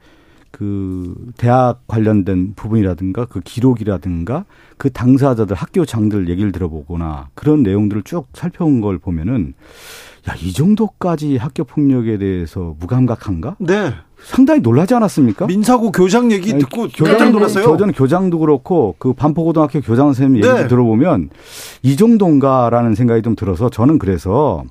[0.55, 4.44] 그 대학 관련된 부분이라든가 그 기록이라든가
[4.76, 9.55] 그 당사자들 학교장들 얘기를 들어보거나 그런 내용들을 쭉 살펴본 걸 보면은
[10.28, 13.57] 야, 이 정도까지 학교 폭력에 대해서 무감각한가?
[13.59, 13.94] 네.
[14.22, 15.46] 상당히 놀라지 않았습니까?
[15.46, 17.66] 민사고 교장 얘기 듣고 교장 놀랐어요.
[17.66, 20.68] 교장 교장도 그렇고 그 반포고등학교 교장 선생님 얘기 네.
[20.68, 21.30] 들어보면
[21.82, 24.62] 이 정도인가라는 생각이 좀 들어서 저는 그래서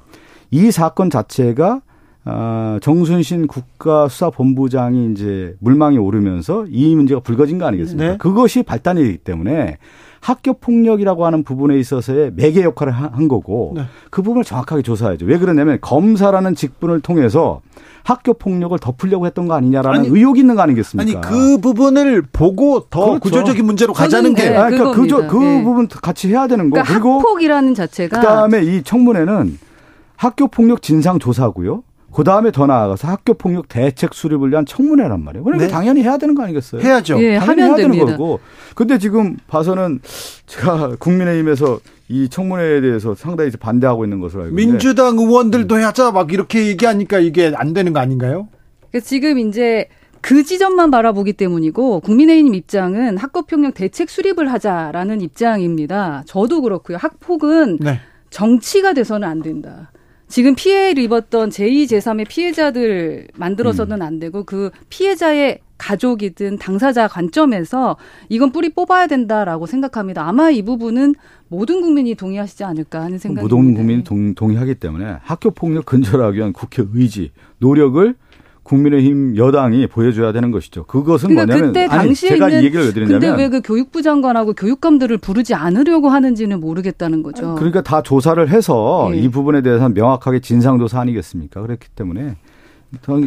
[0.50, 1.82] 이 사건 자체가
[2.26, 8.12] 아, 정순신 국가수사본부장이 이제 물망에 오르면서 이 문제가 불거진 거 아니겠습니까?
[8.12, 8.18] 네.
[8.18, 9.78] 그것이 발단이기 때문에
[10.22, 13.84] 학교 폭력이라고 하는 부분에 있어서의 매개 역할을 한 거고 네.
[14.10, 15.26] 그 부분을 정확하게 조사해야죠.
[15.26, 17.60] 왜 그러냐면 검사라는 직분을 통해서
[18.06, 21.28] 학교 폭력을 덮으려고 했던 거 아니냐라는 아니, 의혹이 있는 거 아니겠습니까?
[21.28, 23.20] 아니 그 부분을 보고 더 그렇죠.
[23.20, 25.64] 구조적인 문제로 가자는 게 네, 아, 그러니까 그, 그 네.
[25.64, 26.76] 부분 같이 해야 되는 거.
[26.76, 29.60] 그러니까 그리고 학폭이라는 자체가 그다음에 이 청문회는
[30.16, 31.84] 학교 폭력 진상 조사고요.
[32.14, 35.44] 그 다음에 더 나아가서 학교 폭력 대책 수립을 위한 청문회란 말이에요.
[35.44, 35.72] 그러니까 네.
[35.72, 36.82] 당연히 해야 되는 거 아니겠어요?
[36.82, 37.22] 해야죠.
[37.22, 38.06] 예, 당연히 해야 됩니다.
[38.06, 38.40] 되는 거고.
[38.76, 40.00] 근데 지금 봐서는
[40.46, 46.32] 제가 국민의힘에서 이 청문회에 대해서 상당히 반대하고 있는 것으로 알고 있는데 민주당 의원들도 하자 막
[46.32, 48.48] 이렇게 얘기하니까 이게 안 되는 거 아닌가요?
[48.92, 49.88] 그러니까 지금 이제
[50.22, 56.24] 그 지점만 바라보기 때문이고 국민의힘 입장은 학교폭력 대책 수립을 하자라는 입장입니다.
[56.28, 56.98] 저도 그렇고요.
[56.98, 58.00] 학폭은 네.
[58.30, 59.92] 정치가 돼서는 안 된다.
[60.28, 64.02] 지금 피해를 입었던 제2, 제3의 피해자들 만들어서는 음.
[64.02, 67.98] 안 되고 그 피해자의 가족이든 당사자 관점에서
[68.30, 70.26] 이건 뿌리 뽑아야 된다라고 생각합니다.
[70.28, 71.16] 아마 이 부분은
[71.50, 73.56] 모든 국민이 동의하시지 않을까 하는 생각입니다.
[73.56, 78.16] 모든 국민이 동, 동의하기 때문에 학교 폭력 근절하기 위한 국회 의지, 노력을
[78.64, 80.86] 국민의힘 여당이 보여줘야 되는 것이죠.
[80.86, 84.54] 그것은 그러니까 뭐냐면 그때 아니 제가 이 얘기를 왜 드리냐면 근데 왜 그 교육부 장관하고
[84.54, 87.56] 교육감들을 부르지 않으려고 하는지는 모르겠다는 거죠.
[87.56, 89.20] 그러니까 다 조사를 해서 네.
[89.20, 91.62] 이 부분에 대해서는 명확하게 진상 조사 아니겠습니까?
[91.62, 92.36] 그렇기 때문에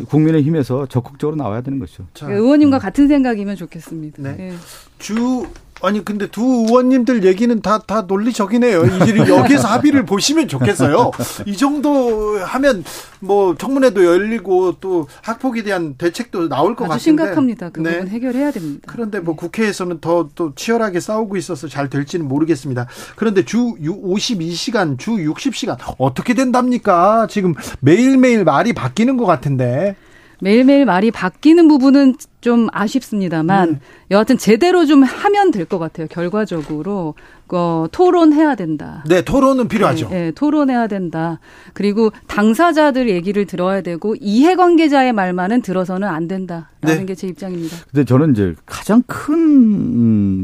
[0.09, 2.05] 국민의힘에서 적극적으로 나와야 되는 것이죠.
[2.15, 2.81] 자, 의원님과 음.
[2.81, 4.23] 같은 생각이면 좋겠습니다.
[4.23, 4.37] 네.
[4.37, 4.53] 네.
[4.99, 5.47] 주
[5.83, 8.85] 아니 근데 두 의원님들 얘기는 다 다 논리적이네요.
[8.85, 11.11] 이들이 여기서 합의를 보시면 좋겠어요.
[11.45, 12.83] 이 정도 하면
[13.21, 17.71] 뭐 청문회도 열리고 또 학폭에 대한 대책도 나올 것 같은데 심각합니다.
[17.71, 18.11] 그 부분 네.
[18.11, 18.83] 해결해야 됩니다.
[18.87, 19.41] 그런데 뭐 네.
[19.41, 22.87] 국회에서는 더 또 치열하게 싸우고 있어서 잘 될지는 모르겠습니다.
[23.15, 27.27] 그런데 주 52시간, 주 60시간 어떻게 된답니까?
[27.31, 29.95] 지금 매일매일 말이 바뀌는 것 같은데.
[30.41, 33.81] 매일매일 말이 바뀌는 부분은 좀 아쉽습니다만 음.
[34.11, 36.07] 여하튼 제대로 좀 하면 될 것 같아요.
[36.09, 37.15] 결과적으로
[37.49, 39.03] 어, 토론해야 된다.
[39.09, 40.09] 네, 토론은 필요하죠.
[40.09, 41.41] 네, 네, 토론해야 된다.
[41.73, 47.05] 그리고 당사자들 얘기를 들어야 되고 이해관계자의 말만은 들어서는 안 된다라는 네.
[47.07, 47.77] 게제 입장입니다.
[47.91, 49.39] 근데 저는 이제 가장 큰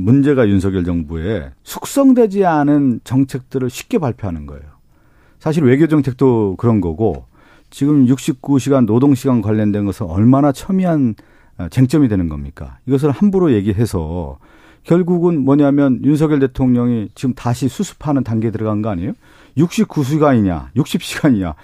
[0.05, 4.63] 문제가 윤석열 정부의 숙성되지 않은 정책들을 쉽게 발표하는 거예요.
[5.39, 7.27] 사실 외교 정책도 그런 거고
[7.73, 11.15] 지금 69시간 노동시간 관련된 것은 얼마나 첨예한
[11.59, 12.79] 어, 쟁점이 되는 겁니까?
[12.87, 14.39] 이것을 함부로 얘기해서
[14.85, 19.15] 결국은 뭐냐면 윤석열 대통령이 지금 다시 수습하는 단계에 들어간 거 아니에요?
[19.57, 21.55] 69시간이냐, 60시간이냐.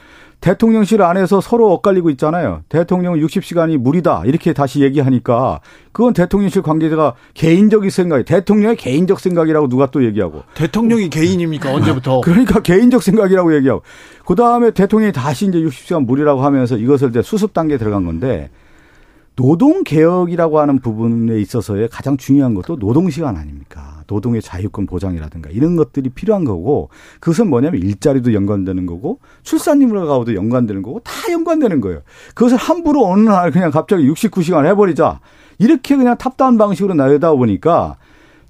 [0.41, 2.63] 대통령실 안에서 서로 엇갈리고 있잖아요.
[2.69, 4.23] 대통령은 60시간이 무리다.
[4.25, 5.61] 이렇게 다시 얘기하니까
[5.91, 10.45] 그건 대통령실 관계자가 개인적인 생각이 대통령의 개인적 생각이라고 누가 또 얘기하고.
[10.55, 11.75] 대통령이 개인입니까?
[11.75, 12.21] 언제부터?
[12.25, 13.83] 그러니까 개인적 생각이라고 얘기하고.
[14.25, 18.51] 그다음에 대통령이 다시 이제 60시간 무리라고 하면서 이것을 이제 수습 단계에 들어간 건데
[19.35, 23.98] 노동 개혁이라고 하는 부분에 있어서의 가장 중요한 것도 노동 시간 아닙니까?
[24.09, 26.89] 노동의 자유권 보장이라든가 이런 것들이 필요한 거고
[27.21, 32.01] 그것은 뭐냐면 일자리도 연관되는 거고 출산율하고도 연관되는 거고 다 연관되는 거예요.
[32.35, 35.21] 그것을 함부로 어느 날 그냥 갑자기 69시간 해버리자
[35.59, 37.97] 이렇게 그냥 top-down 방식으로 나오다 보니까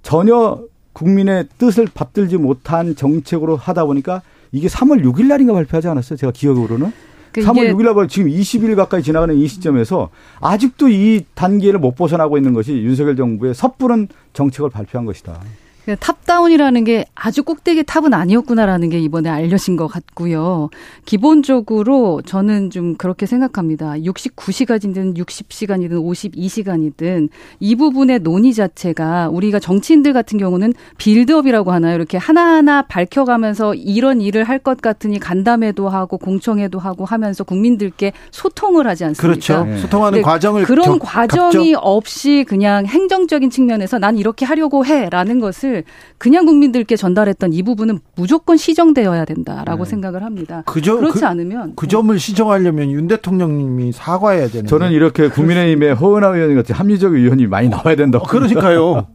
[0.02, 0.60] 전혀
[0.92, 6.16] 국민의 뜻을 받들지 못한 정책으로 하다 보니까 이게 3월 6일 날인가 발표하지 않았어요?
[6.16, 6.92] 제가 기억으로는.
[7.40, 10.10] 그 3월 6일 날 지금 20일 가까이 지나가는 이 시점에서
[10.40, 15.40] 아직도 이 단계를 못 벗어나고 있는 것이 윤석열 정부의 섣부른 정책을 발표한 것이다.
[15.88, 20.68] 그 top-down이라는 게 아주 꼭대기 top은 아니었구나라는 게 이번에 알려진 것 같고요.
[21.06, 23.92] 기본적으로 저는 좀 그렇게 생각합니다.
[23.92, 27.30] 69시간이든 60시간이든 52시간이든
[27.60, 31.94] 이 부분의 논의 자체가 우리가 정치인들 같은 경우는 빌드업이라고 하나요?
[31.94, 38.88] 이렇게 하나하나 밝혀가면서 이런 일을 할 것 같으니 간담회도 하고 공청회도 하고 하면서 국민들께 소통을
[38.88, 39.22] 하지 않습니까?
[39.22, 39.64] 그렇죠.
[39.64, 39.78] 네.
[39.78, 41.78] 소통하는 과정을 그런 겨, 과정이 갑죠?
[41.80, 45.84] 없이 그냥 행정적인 측면에서 난 이렇게 하려고 해라는 것을 메시지를
[46.18, 49.90] 그냥 국민들께 전달했던 이 부분은 무조건 시정되어야 된다라고 네.
[49.90, 50.62] 생각을 합니다.
[50.66, 54.66] 그저, 그렇지 그, 않으면 그 점을 시정하려면 윤 대통령님이 사과해야 되는.
[54.66, 58.24] 저는 이렇게 국민의힘의 허은하 의원 같은 합리적 의원이 많이 나와야 된다고.
[58.24, 59.06] 어, 그러니까요.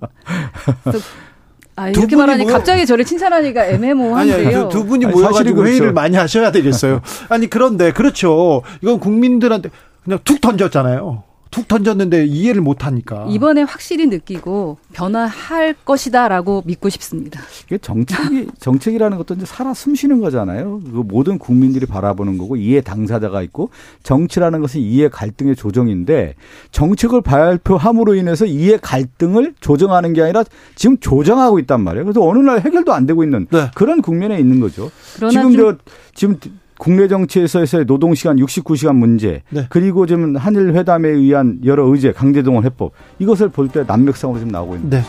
[1.76, 2.54] 아, 이렇게 말하니 모여...
[2.54, 4.48] 갑자기 저를 칭찬하니까 애매모호한데요.
[4.48, 5.72] 아니, 두, 두 분이 모여가지고 그렇죠.
[5.72, 7.02] 회의를 많이 하셔야 되겠어요.
[7.30, 8.62] 아니 그런데 그렇죠.
[8.82, 9.70] 이건 국민들한테
[10.04, 11.24] 그냥 툭 던졌잖아요.
[11.54, 13.28] 툭 던졌는데 이해를 못 하니까.
[13.30, 17.40] 이번에 확실히 느끼고 변화할 것이다라고 믿고 싶습니다.
[17.66, 20.82] 이게 정책이 정책이라는 것도 이제 살아 숨쉬는 거잖아요.
[20.84, 23.70] 그 모든 국민들이 바라보는 거고 이해 당사자가 있고
[24.02, 26.34] 정치라는 것은 이해 갈등의 조정인데
[26.72, 30.44] 정책을 발표함으로 인해서 이해 갈등을 조정하는 게 아니라
[30.74, 32.06] 지금 조정하고 있단 말이에요.
[32.06, 33.70] 그래서 어느 날 해결도 안 되고 있는 네.
[33.76, 34.90] 그런 국면에 있는 거죠.
[35.30, 35.78] 지금 저
[36.16, 36.40] 지금
[36.84, 39.66] 국내 정치에서의 노동시간 69시간 문제 네.
[39.70, 44.90] 그리고 지금 한일 회담에 의한 여러 의제 강제동원 해법 이것을 볼때 난맥상으로 지금 나오고 있는
[44.90, 45.02] 네.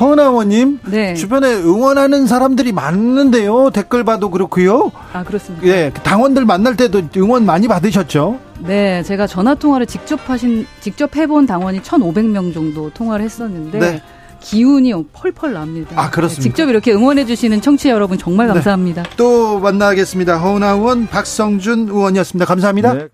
[0.00, 1.14] 허은아 의원님 네.
[1.14, 7.68] 주변에 응원하는 사람들이 많은데요 댓글 봐도 그렇고요 아 그렇습니다 예 당원들 만날 때도 응원 많이
[7.68, 14.02] 받으셨죠 네 제가 전화 통화를 직접 하신 직접 해본 당원이 1,500명 정도 통화를 했었는데 네.
[14.44, 15.94] 기운이 펄펄 납니다.
[15.96, 16.42] 아, 그렇습니다.
[16.42, 18.54] 직접 이렇게 응원해주시는 청취자 여러분 정말 네.
[18.54, 19.02] 감사합니다.
[19.02, 19.10] 네.
[19.16, 20.38] 또 만나겠습니다.
[20.38, 22.44] 허은하 의원, 박성준 의원이었습니다.
[22.44, 22.94] 감사합니다.
[22.94, 23.08] 네.